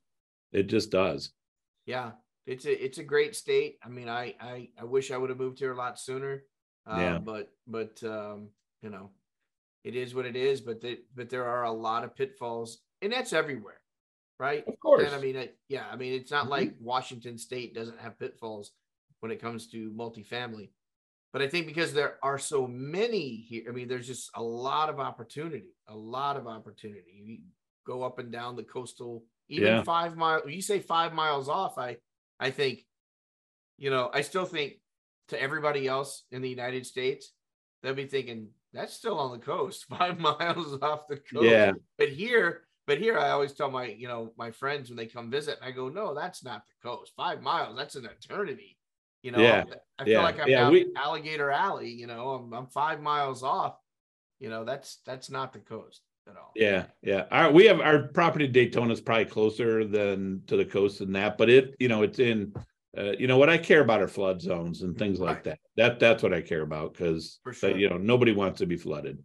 Yeah. 0.52 0.60
It 0.60 0.66
just 0.66 0.90
does. 0.90 1.32
Yeah, 1.86 2.12
it's 2.46 2.66
a 2.66 2.84
it's 2.84 2.98
a 2.98 3.04
great 3.04 3.36
state. 3.36 3.78
I 3.82 3.88
mean, 3.88 4.08
I 4.08 4.34
I 4.40 4.68
I 4.78 4.84
wish 4.84 5.10
I 5.10 5.16
would 5.16 5.30
have 5.30 5.38
moved 5.38 5.58
here 5.58 5.72
a 5.72 5.76
lot 5.76 5.98
sooner. 5.98 6.42
Uh, 6.86 6.96
yeah. 6.98 7.18
But 7.18 7.48
but 7.66 8.02
um, 8.02 8.48
you 8.82 8.90
know, 8.90 9.10
it 9.84 9.94
is 9.94 10.14
what 10.14 10.26
it 10.26 10.36
is. 10.36 10.60
But 10.60 10.80
the, 10.80 10.98
but 11.14 11.30
there 11.30 11.46
are 11.46 11.64
a 11.64 11.72
lot 11.72 12.04
of 12.04 12.16
pitfalls, 12.16 12.78
and 13.02 13.12
that's 13.12 13.32
everywhere, 13.32 13.80
right? 14.40 14.66
Of 14.66 14.80
course. 14.80 15.04
And 15.04 15.14
I 15.14 15.20
mean, 15.20 15.36
it, 15.36 15.56
yeah, 15.68 15.84
I 15.92 15.96
mean, 15.96 16.14
it's 16.14 16.30
not 16.30 16.42
mm-hmm. 16.42 16.50
like 16.50 16.74
Washington 16.80 17.36
State 17.36 17.74
doesn't 17.74 18.00
have 18.00 18.18
pitfalls 18.18 18.72
when 19.20 19.30
it 19.30 19.40
comes 19.40 19.68
to 19.68 19.90
multifamily. 19.90 20.70
But 21.32 21.42
I 21.42 21.48
think 21.48 21.66
because 21.66 21.92
there 21.92 22.16
are 22.22 22.38
so 22.38 22.66
many 22.66 23.36
here, 23.48 23.64
I 23.68 23.72
mean, 23.72 23.86
there's 23.86 24.06
just 24.06 24.30
a 24.34 24.42
lot 24.42 24.88
of 24.88 24.98
opportunity, 24.98 25.68
a 25.86 25.94
lot 25.94 26.36
of 26.36 26.48
opportunity. 26.48 27.22
You 27.24 27.38
go 27.86 28.02
up 28.02 28.18
and 28.18 28.32
down 28.32 28.56
the 28.56 28.64
coastal, 28.64 29.24
even 29.48 29.68
yeah. 29.68 29.82
five 29.82 30.16
miles. 30.16 30.42
You 30.48 30.62
say 30.62 30.80
five 30.80 31.12
miles 31.12 31.48
off. 31.48 31.78
I, 31.78 31.98
I 32.40 32.50
think, 32.50 32.80
you 33.78 33.90
know, 33.90 34.10
I 34.12 34.22
still 34.22 34.46
think 34.46 34.80
to 35.28 35.40
everybody 35.40 35.86
else 35.86 36.24
in 36.32 36.42
the 36.42 36.48
United 36.48 36.84
States, 36.84 37.32
they'll 37.82 37.94
be 37.94 38.06
thinking 38.06 38.48
that's 38.72 38.94
still 38.94 39.18
on 39.18 39.30
the 39.32 39.44
coast, 39.44 39.84
five 39.90 40.18
miles 40.18 40.78
off 40.82 41.06
the 41.08 41.16
coast. 41.16 41.46
Yeah. 41.46 41.72
But 41.98 42.08
here, 42.08 42.62
but 42.90 42.98
here, 42.98 43.16
I 43.16 43.30
always 43.30 43.52
tell 43.52 43.70
my, 43.70 43.86
you 43.86 44.08
know, 44.08 44.32
my 44.36 44.50
friends 44.50 44.90
when 44.90 44.96
they 44.96 45.06
come 45.06 45.30
visit, 45.30 45.60
I 45.62 45.70
go, 45.70 45.88
no, 45.88 46.12
that's 46.12 46.42
not 46.42 46.64
the 46.66 46.88
coast. 46.88 47.12
Five 47.16 47.40
miles, 47.40 47.76
that's 47.76 47.94
an 47.94 48.04
eternity. 48.04 48.76
You 49.22 49.30
know, 49.30 49.38
yeah. 49.38 49.62
I 49.96 50.04
feel 50.04 50.14
yeah. 50.14 50.22
like 50.22 50.40
I'm 50.40 50.48
yeah, 50.48 50.60
down 50.62 50.72
we... 50.72 50.92
Alligator 50.96 51.52
Alley. 51.52 51.88
You 51.88 52.08
know, 52.08 52.30
I'm, 52.30 52.52
I'm 52.52 52.66
five 52.66 53.00
miles 53.00 53.44
off. 53.44 53.76
You 54.40 54.48
know, 54.48 54.64
that's 54.64 54.98
that's 55.06 55.30
not 55.30 55.52
the 55.52 55.60
coast 55.60 56.00
at 56.28 56.34
all. 56.36 56.50
Yeah, 56.56 56.86
yeah. 57.00 57.26
Our 57.30 57.52
we 57.52 57.66
have 57.66 57.80
our 57.80 58.08
property 58.08 58.48
Daytona 58.48 58.92
is 58.92 59.00
probably 59.00 59.26
closer 59.26 59.84
than 59.84 60.42
to 60.48 60.56
the 60.56 60.64
coast 60.64 60.98
than 60.98 61.12
that, 61.12 61.38
but 61.38 61.48
it, 61.48 61.76
you 61.78 61.86
know, 61.86 62.02
it's 62.02 62.18
in 62.18 62.52
uh, 62.98 63.12
you 63.20 63.28
know 63.28 63.38
what 63.38 63.50
I 63.50 63.56
care 63.56 63.82
about 63.82 64.02
are 64.02 64.08
flood 64.08 64.42
zones 64.42 64.82
and 64.82 64.98
things 64.98 65.20
like 65.20 65.44
that. 65.44 65.60
That 65.76 66.00
that's 66.00 66.24
what 66.24 66.34
I 66.34 66.40
care 66.40 66.62
about 66.62 66.94
because 66.94 67.38
sure. 67.52 67.76
you 67.76 67.88
know 67.88 67.98
nobody 67.98 68.32
wants 68.32 68.58
to 68.58 68.66
be 68.66 68.76
flooded. 68.76 69.22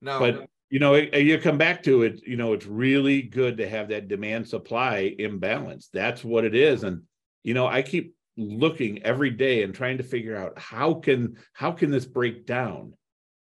No, 0.00 0.18
but 0.18 0.48
you 0.74 0.80
know 0.80 0.96
you 0.96 1.38
come 1.38 1.56
back 1.56 1.84
to 1.84 2.02
it. 2.02 2.26
You 2.26 2.36
know 2.36 2.52
it's 2.52 2.66
really 2.66 3.22
good 3.22 3.58
to 3.58 3.68
have 3.68 3.90
that 3.90 4.08
demand 4.08 4.48
supply 4.48 5.14
imbalance. 5.20 5.88
That's 5.92 6.24
what 6.24 6.44
it 6.44 6.56
is, 6.56 6.82
and 6.82 7.02
you 7.44 7.54
know 7.54 7.68
I 7.68 7.80
keep 7.80 8.16
looking 8.36 9.00
every 9.04 9.30
day 9.30 9.62
and 9.62 9.72
trying 9.72 9.98
to 9.98 10.02
figure 10.02 10.36
out 10.36 10.58
how 10.58 10.94
can 10.94 11.36
how 11.52 11.70
can 11.70 11.92
this 11.92 12.06
break 12.06 12.44
down. 12.44 12.94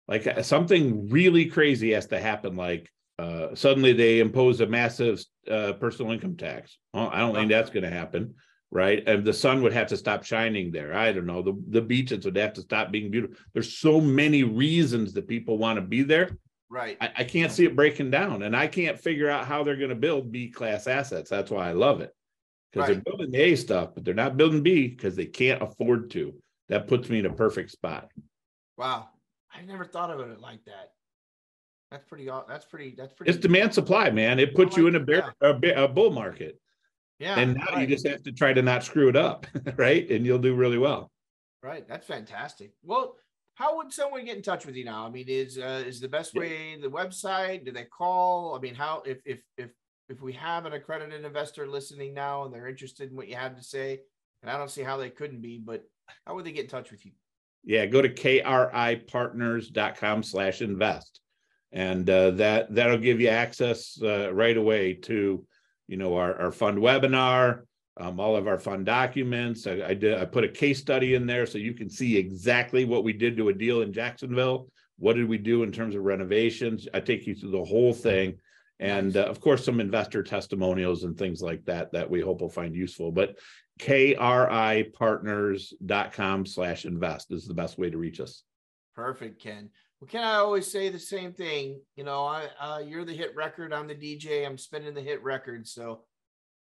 Like 0.09 0.27
uh, 0.27 0.43
something 0.43 1.09
really 1.09 1.47
crazy 1.47 1.93
has 1.93 2.07
to 2.09 2.19
happen. 2.19 2.57
Like 2.57 2.91
uh, 3.21 3.55
suddenly 3.55 3.93
they 3.93 4.19
impose 4.19 4.61
a 4.61 4.67
massive 4.67 5.25
uh, 5.49 5.75
personal 5.75 6.11
income 6.11 6.37
tax. 6.37 6.79
Well, 6.93 7.11
I 7.13 7.21
don't 7.21 7.37
think 7.37 7.49
that's 7.49 7.71
going 7.71 7.85
to 7.85 7.91
happen 7.91 8.35
right? 8.73 9.03
And 9.09 9.25
the 9.25 9.33
sun 9.33 9.63
would 9.63 9.73
have 9.73 9.89
to 9.89 9.97
stop 9.97 10.23
shining 10.23 10.71
there. 10.71 10.95
I 10.95 11.11
don't 11.11 11.27
know. 11.27 11.43
The, 11.43 11.61
the 11.71 11.83
beaches 11.83 12.25
would 12.25 12.37
have 12.37 12.53
to 12.53 12.61
stop 12.61 12.93
being 12.93 13.11
beautiful. 13.11 13.37
There's 13.53 13.77
so 13.77 14.01
many 14.01 14.45
reasons 14.45 15.13
that 15.15 15.27
people 15.27 15.59
want 15.59 15.79
to 15.79 15.83
be 15.83 16.05
there. 16.05 16.39
Right. 16.71 16.97
I, 17.01 17.11
I 17.19 17.25
can't 17.25 17.51
see 17.51 17.65
it 17.65 17.75
breaking 17.75 18.11
down, 18.13 18.43
and 18.45 18.57
I 18.57 18.69
can't 18.69 18.99
figure 18.99 19.29
out 19.29 19.47
how 19.47 19.65
they're 19.65 19.77
going 19.77 19.91
to 19.91 19.97
build 19.97 20.31
B 20.31 20.49
class 20.49 20.87
assets. 20.87 21.29
That's 21.29 21.51
why 21.51 21.69
I 21.69 21.73
love 21.73 22.01
it 22.01 22.15
because 22.73 22.89
Right. 22.89 22.95
they're 22.95 23.03
building 23.03 23.33
the 23.33 23.41
A 23.41 23.57
stuff, 23.57 23.91
but 23.95 24.05
they're 24.05 24.15
not 24.15 24.37
building 24.37 24.63
B 24.63 24.87
because 24.87 25.17
they 25.17 25.27
can't 25.27 25.61
afford 25.63 26.11
to. 26.13 26.33
That 26.69 26.87
puts 26.87 27.09
me 27.09 27.19
in 27.19 27.27
a 27.27 27.33
perfect 27.33 27.73
spot. 27.73 28.09
Wow. 28.79 29.09
I 29.53 29.63
never 29.63 29.85
thought 29.85 30.11
of 30.11 30.21
it 30.21 30.41
like 30.41 30.65
that. 30.67 30.93
That's 31.91 32.05
pretty, 32.05 32.27
that's 32.47 32.65
pretty, 32.67 32.95
that's 32.97 33.13
pretty. 33.15 33.31
It's 33.31 33.41
demand 33.41 33.75
supply, 33.75 34.11
man. 34.11 34.39
It 34.39 34.55
puts 34.55 34.77
you 34.77 34.87
in 34.87 34.95
a 34.95 35.01
bear, 35.01 35.35
a, 35.41 35.53
bear- 35.55 35.77
a 35.77 35.89
bull 35.89 36.13
market, 36.13 36.61
Yeah. 37.19 37.37
and 37.41 37.55
now 37.55 37.79
you 37.81 37.89
just 37.89 38.07
have 38.07 38.23
to 38.23 38.31
try 38.33 38.53
to 38.53 38.63
not 38.63 38.85
screw 38.85 39.09
it 39.09 39.17
up, 39.17 39.45
right? 39.77 40.09
And 40.09 40.25
you'll 40.25 40.39
do 40.39 40.55
really 40.55 40.79
well. 40.79 41.11
Right. 41.65 41.87
That's 41.89 42.07
fantastic. 42.07 42.71
Well, 42.85 43.17
how 43.61 43.77
would 43.77 43.93
someone 43.93 44.25
get 44.25 44.37
in 44.37 44.43
touch 44.43 44.65
with 44.65 44.75
you 44.75 44.87
now? 44.87 45.07
I 45.07 45.11
mean, 45.11 45.27
is 45.29 45.59
uh, 45.59 45.83
is 45.87 46.01
the 46.01 46.09
best 46.09 46.35
way 46.35 46.79
the 46.81 46.89
website? 46.89 47.67
Do 47.67 47.73
they 47.73 47.85
call? 47.85 48.57
I 48.57 48.59
mean, 48.59 48.75
how 48.75 49.03
if 49.05 49.19
if 49.27 49.41
if 49.59 49.69
if 50.09 50.23
we 50.23 50.33
have 50.33 50.65
an 50.65 50.73
accredited 50.73 51.23
investor 51.25 51.67
listening 51.67 52.15
now 52.15 52.45
and 52.45 52.55
they're 52.55 52.69
interested 52.69 53.11
in 53.11 53.17
what 53.17 53.29
you 53.29 53.37
have 53.37 53.57
to 53.57 53.63
say, 53.63 54.01
and 54.43 54.51
I 54.51 54.57
don't 54.57 54.71
see 54.71 54.83
how 54.83 54.97
they 54.97 55.11
couldn't 55.11 55.43
be, 55.43 55.59
but 55.59 55.85
how 56.27 56.35
would 56.35 56.47
they 56.47 56.53
get 56.53 56.65
in 56.65 56.71
touch 56.71 56.91
with 56.91 57.05
you? 57.05 57.13
Yeah, 57.63 57.85
go 57.85 58.01
to 58.01 58.09
kripartners.com 58.09 60.23
slash 60.23 60.63
invest. 60.63 61.21
And 61.73 62.09
uh, 62.09 62.31
that 62.33 62.75
that'll 62.75 62.99
give 62.99 63.21
you 63.21 63.29
access 63.29 64.01
uh, 64.03 64.33
right 64.33 64.57
away 64.57 64.95
to, 64.95 65.47
you 65.87 65.97
know, 65.99 66.17
our, 66.17 66.35
our 66.41 66.51
fund 66.51 66.79
webinar, 66.79 67.65
um, 68.01 68.19
all 68.19 68.35
of 68.37 68.49
our 68.49 68.59
fund 68.59 68.87
documents. 68.87 69.67
I, 69.67 69.83
I 69.89 69.95
did 69.95 70.19
I 70.19 70.25
put 70.25 70.45
a 70.45 70.49
case 70.49 70.81
study 70.81 71.15
in 71.15 71.27
there 71.27 71.45
so 71.47 71.59
you 71.59 71.75
can 71.75 71.91
see 71.91 72.17
exactly 72.17 72.85
what 72.85 73.05
we 73.05 73.13
did 73.13 73.37
to 73.37 73.49
a 73.49 73.55
deal 73.55 73.83
in 73.83 73.93
Jacksonville. 73.93 74.69
What 74.99 75.17
did 75.17 75.29
we 75.29 75.39
do 75.39 75.63
in 75.63 75.71
terms 75.73 75.95
of 75.95 76.03
renovations? 76.03 76.89
I 76.93 76.99
take 77.01 77.27
you 77.27 77.35
through 77.35 77.53
the 77.53 77.65
whole 77.65 77.93
thing. 77.93 78.39
And 78.79 79.17
uh, 79.17 79.25
of 79.25 79.41
course, 79.41 79.65
some 79.65 79.81
investor 79.81 80.23
testimonials 80.23 81.05
and 81.05 81.17
things 81.17 81.41
like 81.43 81.65
that 81.67 81.93
that 81.93 82.11
we 82.11 82.21
hope 82.21 82.41
will 82.41 82.49
find 82.49 82.75
useful. 82.75 83.13
But 83.13 83.39
kripartners.com 83.79 86.47
slash 86.47 86.85
invest 86.87 87.33
is 87.33 87.47
the 87.47 87.55
best 87.55 87.79
way 87.79 87.91
to 87.91 87.99
reach 87.99 88.21
us. 88.21 88.43
Perfect, 88.95 89.43
Ken. 89.43 89.71
Well, 90.01 90.09
Ken, 90.09 90.25
I 90.25 90.37
always 90.37 90.71
say 90.71 90.89
the 90.89 90.99
same 90.99 91.33
thing. 91.33 91.81
You 91.97 92.05
know, 92.05 92.25
I 92.25 92.49
uh, 92.59 92.79
you're 92.79 93.05
the 93.05 93.13
hit 93.13 93.37
record. 93.37 93.73
I'm 93.73 93.87
the 93.87 93.95
DJ. 93.95 94.47
I'm 94.47 94.59
spinning 94.59 94.95
the 94.95 95.03
hit 95.03 95.23
record. 95.23 95.69
So 95.69 96.01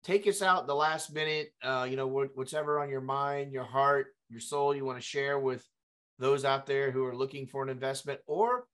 take 0.05 0.27
us 0.27 0.43
out 0.43 0.67
the 0.67 0.75
last 0.75 1.13
minute. 1.13 1.53
Uh, 1.63 1.87
you 1.89 1.97
know, 1.97 2.07
what, 2.07 2.31
whatever 2.35 2.81
on 2.81 2.89
your 2.89 3.01
mind, 3.01 3.53
your 3.53 3.65
heart, 3.65 4.09
your 4.29 4.41
soul, 4.41 4.75
you 4.75 4.85
want 4.85 4.99
to 4.99 5.05
share 5.05 5.39
with 5.39 5.65
those 6.19 6.45
out 6.45 6.67
there 6.67 6.91
who 6.91 7.05
are 7.05 7.17
looking 7.17 7.47
for 7.47 7.63
an 7.63 7.69
investment, 7.69 8.21
or 8.27 8.65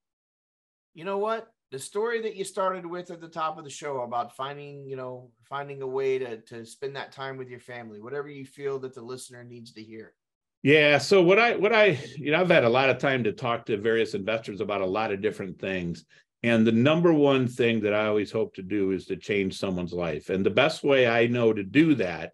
you 0.94 1.04
know 1.04 1.18
what, 1.18 1.48
the 1.70 1.78
story 1.78 2.22
that 2.22 2.36
you 2.36 2.44
started 2.44 2.86
with 2.86 3.10
at 3.10 3.20
the 3.20 3.28
top 3.28 3.58
of 3.58 3.64
the 3.64 3.70
show 3.70 4.00
about 4.00 4.36
finding, 4.36 4.86
you 4.86 4.96
know, 4.96 5.30
finding 5.48 5.82
a 5.82 5.86
way 5.86 6.18
to 6.18 6.40
to 6.42 6.64
spend 6.64 6.96
that 6.96 7.12
time 7.12 7.36
with 7.36 7.48
your 7.48 7.60
family, 7.60 8.00
whatever 8.00 8.28
you 8.28 8.44
feel 8.44 8.78
that 8.80 8.94
the 8.94 9.02
listener 9.02 9.44
needs 9.44 9.72
to 9.72 9.82
hear. 9.82 10.14
Yeah. 10.62 10.98
So 10.98 11.22
what 11.22 11.38
I 11.38 11.56
what 11.56 11.72
I 11.72 11.98
you 12.16 12.32
know 12.32 12.40
I've 12.40 12.50
had 12.50 12.64
a 12.64 12.68
lot 12.68 12.90
of 12.90 12.98
time 12.98 13.24
to 13.24 13.32
talk 13.32 13.66
to 13.66 13.76
various 13.76 14.14
investors 14.14 14.60
about 14.60 14.80
a 14.80 14.86
lot 14.86 15.12
of 15.12 15.20
different 15.20 15.60
things. 15.60 16.04
And 16.42 16.66
the 16.66 16.72
number 16.72 17.12
one 17.12 17.48
thing 17.48 17.80
that 17.80 17.94
I 17.94 18.06
always 18.06 18.30
hope 18.30 18.54
to 18.54 18.62
do 18.62 18.92
is 18.92 19.06
to 19.06 19.16
change 19.16 19.58
someone's 19.58 19.92
life. 19.92 20.28
And 20.28 20.44
the 20.44 20.50
best 20.50 20.84
way 20.84 21.06
I 21.06 21.26
know 21.26 21.52
to 21.52 21.64
do 21.64 21.94
that 21.96 22.32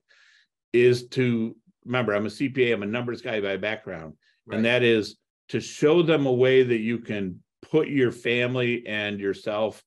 is 0.73 1.09
to 1.09 1.57
remember 1.85 2.15
I'm 2.15 2.27
a 2.27 2.31
CPA, 2.31 2.75
I'm 2.75 2.83
a 2.83 2.87
numbers 2.87 3.23
guy 3.23 3.41
by 3.41 3.57
background, 3.57 4.15
and 4.51 4.65
that 4.65 4.83
is 4.83 5.17
to 5.49 5.61
show 5.61 6.03
them 6.03 6.27
a 6.27 6.33
way 6.33 6.63
that 6.63 6.79
you 6.79 6.99
can 6.99 7.41
put 7.71 7.89
your 7.89 8.13
family 8.13 8.87
and 8.87 9.21
yourself 9.21 9.83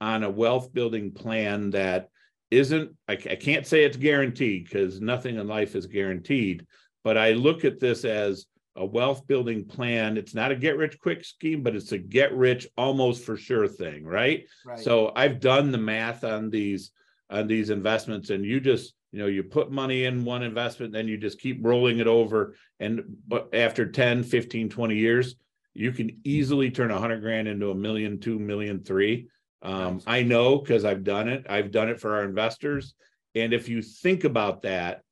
on 0.00 0.22
a 0.22 0.30
wealth 0.30 0.72
building 0.72 1.12
plan 1.12 1.70
that 1.70 2.08
isn't 2.50 2.90
I, 3.08 3.12
I 3.12 3.36
can't 3.36 3.66
say 3.66 3.84
it's 3.84 3.96
guaranteed 3.96 4.64
because 4.64 5.00
nothing 5.00 5.36
in 5.36 5.46
life 5.46 5.74
is 5.74 5.86
guaranteed 5.86 6.64
but 7.04 7.18
I 7.18 7.32
look 7.32 7.64
at 7.64 7.80
this 7.80 8.04
as 8.04 8.46
a 8.78 8.86
wealth 8.86 9.26
building 9.26 9.64
plan. 9.64 10.16
It's 10.16 10.34
not 10.34 10.52
a 10.52 10.56
get 10.56 10.76
rich 10.76 10.98
quick 11.00 11.24
scheme, 11.24 11.62
but 11.62 11.74
it's 11.74 11.92
a 11.92 11.98
get 11.98 12.34
rich 12.34 12.66
almost 12.78 13.24
for 13.24 13.36
sure 13.36 13.66
thing, 13.66 14.04
right? 14.04 14.46
right. 14.64 14.78
So 14.78 15.12
I've 15.14 15.40
done 15.40 15.72
the 15.72 15.78
math 15.78 16.24
on 16.24 16.48
these 16.48 16.92
on 17.28 17.46
these 17.46 17.70
investments, 17.70 18.30
and 18.30 18.44
you 18.44 18.60
just 18.60 18.94
you 19.12 19.18
know 19.18 19.26
you 19.26 19.42
put 19.42 19.70
money 19.70 20.04
in 20.04 20.24
one 20.24 20.42
investment, 20.42 20.92
then 20.92 21.08
you 21.08 21.18
just 21.18 21.40
keep 21.40 21.58
rolling 21.62 21.98
it 21.98 22.06
over, 22.06 22.54
and 22.80 23.02
but 23.26 23.50
after 23.52 23.90
10, 23.90 24.22
15, 24.22 24.68
20 24.70 24.96
years, 24.96 25.34
you 25.74 25.92
can 25.92 26.20
easily 26.24 26.70
turn 26.70 26.90
a 26.90 26.98
hundred 26.98 27.20
grand 27.20 27.48
into 27.48 27.70
a 27.70 27.74
million, 27.74 28.20
two 28.20 28.38
million, 28.38 28.82
three. 28.82 29.28
Um. 29.60 30.00
I 30.06 30.22
know 30.22 30.58
because 30.58 30.84
I've 30.84 31.02
done 31.02 31.28
it. 31.28 31.46
I've 31.50 31.72
done 31.72 31.88
it 31.88 32.00
for 32.00 32.14
our 32.14 32.24
investors. 32.24 32.94
And 33.34 33.52
if 33.52 33.68
you 33.68 33.82
think 33.82 34.24
about 34.24 34.62
that, 34.62 35.02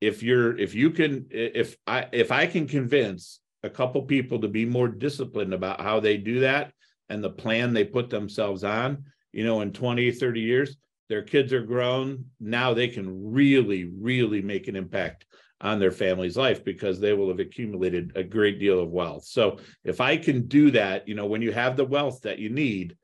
if 0.00 0.22
you're 0.22 0.56
if 0.58 0.74
you 0.74 0.90
can 0.90 1.26
if 1.30 1.76
I 1.86 2.06
if 2.12 2.32
I 2.32 2.46
can 2.46 2.66
convince 2.66 3.40
a 3.62 3.70
couple 3.70 4.02
people 4.02 4.40
to 4.40 4.48
be 4.48 4.64
more 4.64 4.88
disciplined 4.88 5.52
about 5.52 5.80
how 5.80 6.00
they 6.00 6.16
do 6.16 6.40
that 6.40 6.72
and 7.08 7.22
the 7.22 7.30
plan 7.30 7.72
they 7.72 7.84
put 7.84 8.08
themselves 8.08 8.64
on, 8.64 9.04
you 9.32 9.44
know, 9.44 9.60
in 9.60 9.72
20, 9.72 10.10
30 10.12 10.40
years, 10.40 10.76
their 11.10 11.22
kids 11.22 11.52
are 11.52 11.62
grown. 11.62 12.24
Now 12.38 12.72
they 12.72 12.88
can 12.88 13.32
really, 13.32 13.84
really 13.84 14.40
make 14.40 14.68
an 14.68 14.76
impact 14.76 15.26
on 15.60 15.78
their 15.78 15.90
family's 15.90 16.38
life 16.38 16.64
because 16.64 17.00
they 17.00 17.12
will 17.12 17.28
have 17.28 17.40
accumulated 17.40 18.12
a 18.14 18.22
great 18.22 18.58
deal 18.58 18.80
of 18.80 18.90
wealth. 18.90 19.24
So 19.24 19.58
if 19.84 20.00
I 20.00 20.16
can 20.16 20.46
do 20.46 20.70
that, 20.70 21.06
you 21.06 21.14
know, 21.14 21.26
when 21.26 21.42
you 21.42 21.52
have 21.52 21.76
the 21.76 21.84
wealth 21.84 22.22
that 22.22 22.38
you 22.38 22.48
need, 22.48 22.96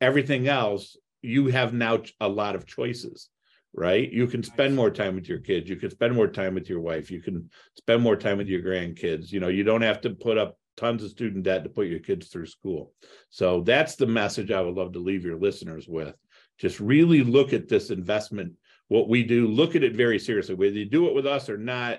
everything 0.00 0.46
else, 0.46 0.96
you 1.22 1.48
have 1.48 1.74
now 1.74 2.02
a 2.20 2.28
lot 2.28 2.54
of 2.54 2.66
choices 2.66 3.30
right? 3.74 4.10
You 4.10 4.26
can 4.26 4.42
spend 4.42 4.74
more 4.74 4.90
time 4.90 5.16
with 5.16 5.28
your 5.28 5.40
kids. 5.40 5.68
You 5.68 5.76
can 5.76 5.90
spend 5.90 6.14
more 6.14 6.28
time 6.28 6.54
with 6.54 6.68
your 6.68 6.80
wife. 6.80 7.10
You 7.10 7.20
can 7.20 7.50
spend 7.76 8.02
more 8.02 8.16
time 8.16 8.38
with 8.38 8.46
your 8.46 8.62
grandkids. 8.62 9.32
You 9.32 9.40
know, 9.40 9.48
you 9.48 9.64
don't 9.64 9.82
have 9.82 10.00
to 10.02 10.10
put 10.10 10.38
up 10.38 10.56
tons 10.76 11.02
of 11.02 11.10
student 11.10 11.44
debt 11.44 11.64
to 11.64 11.70
put 11.70 11.88
your 11.88 12.00
kids 12.00 12.28
through 12.28 12.46
school. 12.46 12.92
So 13.30 13.62
that's 13.62 13.96
the 13.96 14.06
message 14.06 14.50
I 14.50 14.60
would 14.60 14.74
love 14.74 14.92
to 14.92 15.00
leave 15.00 15.24
your 15.24 15.38
listeners 15.38 15.88
with. 15.88 16.14
Just 16.58 16.78
really 16.78 17.22
look 17.22 17.52
at 17.52 17.68
this 17.68 17.90
investment, 17.90 18.52
what 18.88 19.08
we 19.08 19.24
do, 19.24 19.48
look 19.48 19.74
at 19.74 19.84
it 19.84 19.96
very 19.96 20.18
seriously. 20.18 20.54
Whether 20.54 20.76
you 20.76 20.84
do 20.84 21.08
it 21.08 21.14
with 21.14 21.26
us 21.26 21.48
or 21.48 21.58
not, 21.58 21.98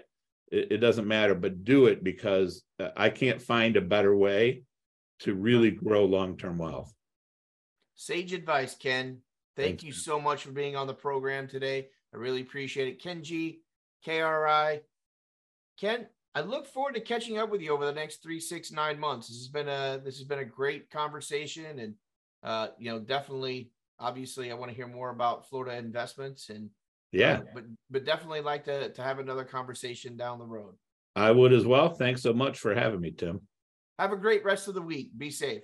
it, 0.52 0.72
it 0.72 0.78
doesn't 0.78 1.08
matter, 1.08 1.36
but 1.36 1.64
do 1.66 1.88
it 1.88 2.04
because 2.04 2.64
uh, 2.80 2.90
I 2.96 3.10
can't 3.10 3.42
find 3.42 3.76
a 3.76 3.82
better 3.82 4.16
way 4.16 4.64
to 5.20 5.34
really 5.34 5.72
grow 5.72 6.06
long 6.06 6.38
term 6.38 6.58
wealth. 6.58 6.94
Sage 7.96 8.34
advice, 8.34 8.76
Ken. 8.76 9.20
Thank 9.56 9.82
Thanks, 9.82 9.84
you 9.84 9.92
man. 9.92 10.00
so 10.00 10.20
much 10.20 10.44
for 10.44 10.52
being 10.52 10.76
on 10.76 10.88
the 10.88 10.94
program 10.94 11.48
today. 11.48 11.88
I 12.14 12.18
really 12.18 12.42
appreciate 12.42 12.88
it. 12.88 13.02
Ken 13.02 13.24
Gee, 13.24 13.62
KRI. 14.06 14.82
Ken, 15.80 16.08
I 16.34 16.42
look 16.42 16.68
forward 16.68 16.96
to 16.96 17.02
catching 17.02 17.38
up 17.38 17.50
with 17.50 17.62
you 17.62 17.72
over 17.72 17.86
the 17.86 17.94
next 17.94 18.22
three, 18.22 18.40
six, 18.40 18.72
nine 18.72 19.00
months. 19.00 19.28
This 19.28 19.38
has 19.38 19.48
been 19.48 19.70
a 19.70 20.02
this 20.04 20.18
has 20.18 20.26
been 20.28 20.40
a 20.40 20.46
great 20.46 20.90
conversation, 20.90 21.80
and 21.80 21.94
uh, 22.44 22.68
you 22.78 22.92
know, 22.92 23.00
definitely, 23.00 23.72
obviously, 24.00 24.52
I 24.52 24.56
want 24.56 24.72
to 24.72 24.76
hear 24.76 24.88
more 24.88 25.10
about 25.10 25.48
Florida 25.48 25.78
investments, 25.78 26.50
and 26.50 26.70
Yeah, 27.14 27.40
uh, 27.40 27.42
but 27.54 27.64
but 27.90 28.06
definitely 28.06 28.42
like 28.42 28.66
to 28.66 28.90
to 28.90 29.02
have 29.02 29.20
another 29.20 29.46
conversation 29.46 30.18
down 30.18 30.40
the 30.40 30.46
road. 30.46 30.76
I 31.16 31.32
would 31.32 31.54
as 31.54 31.66
well. 31.66 31.90
Thanks 31.90 32.22
so 32.22 32.34
much 32.34 32.60
for 32.60 32.76
having 32.76 33.00
me, 33.00 33.12
Tim. 33.12 33.42
Have 34.00 34.12
a 34.12 34.18
great 34.18 34.44
rest 34.44 34.68
of 34.68 34.74
the 34.74 34.82
week. 34.82 35.18
Be 35.18 35.32
safe. 35.32 35.64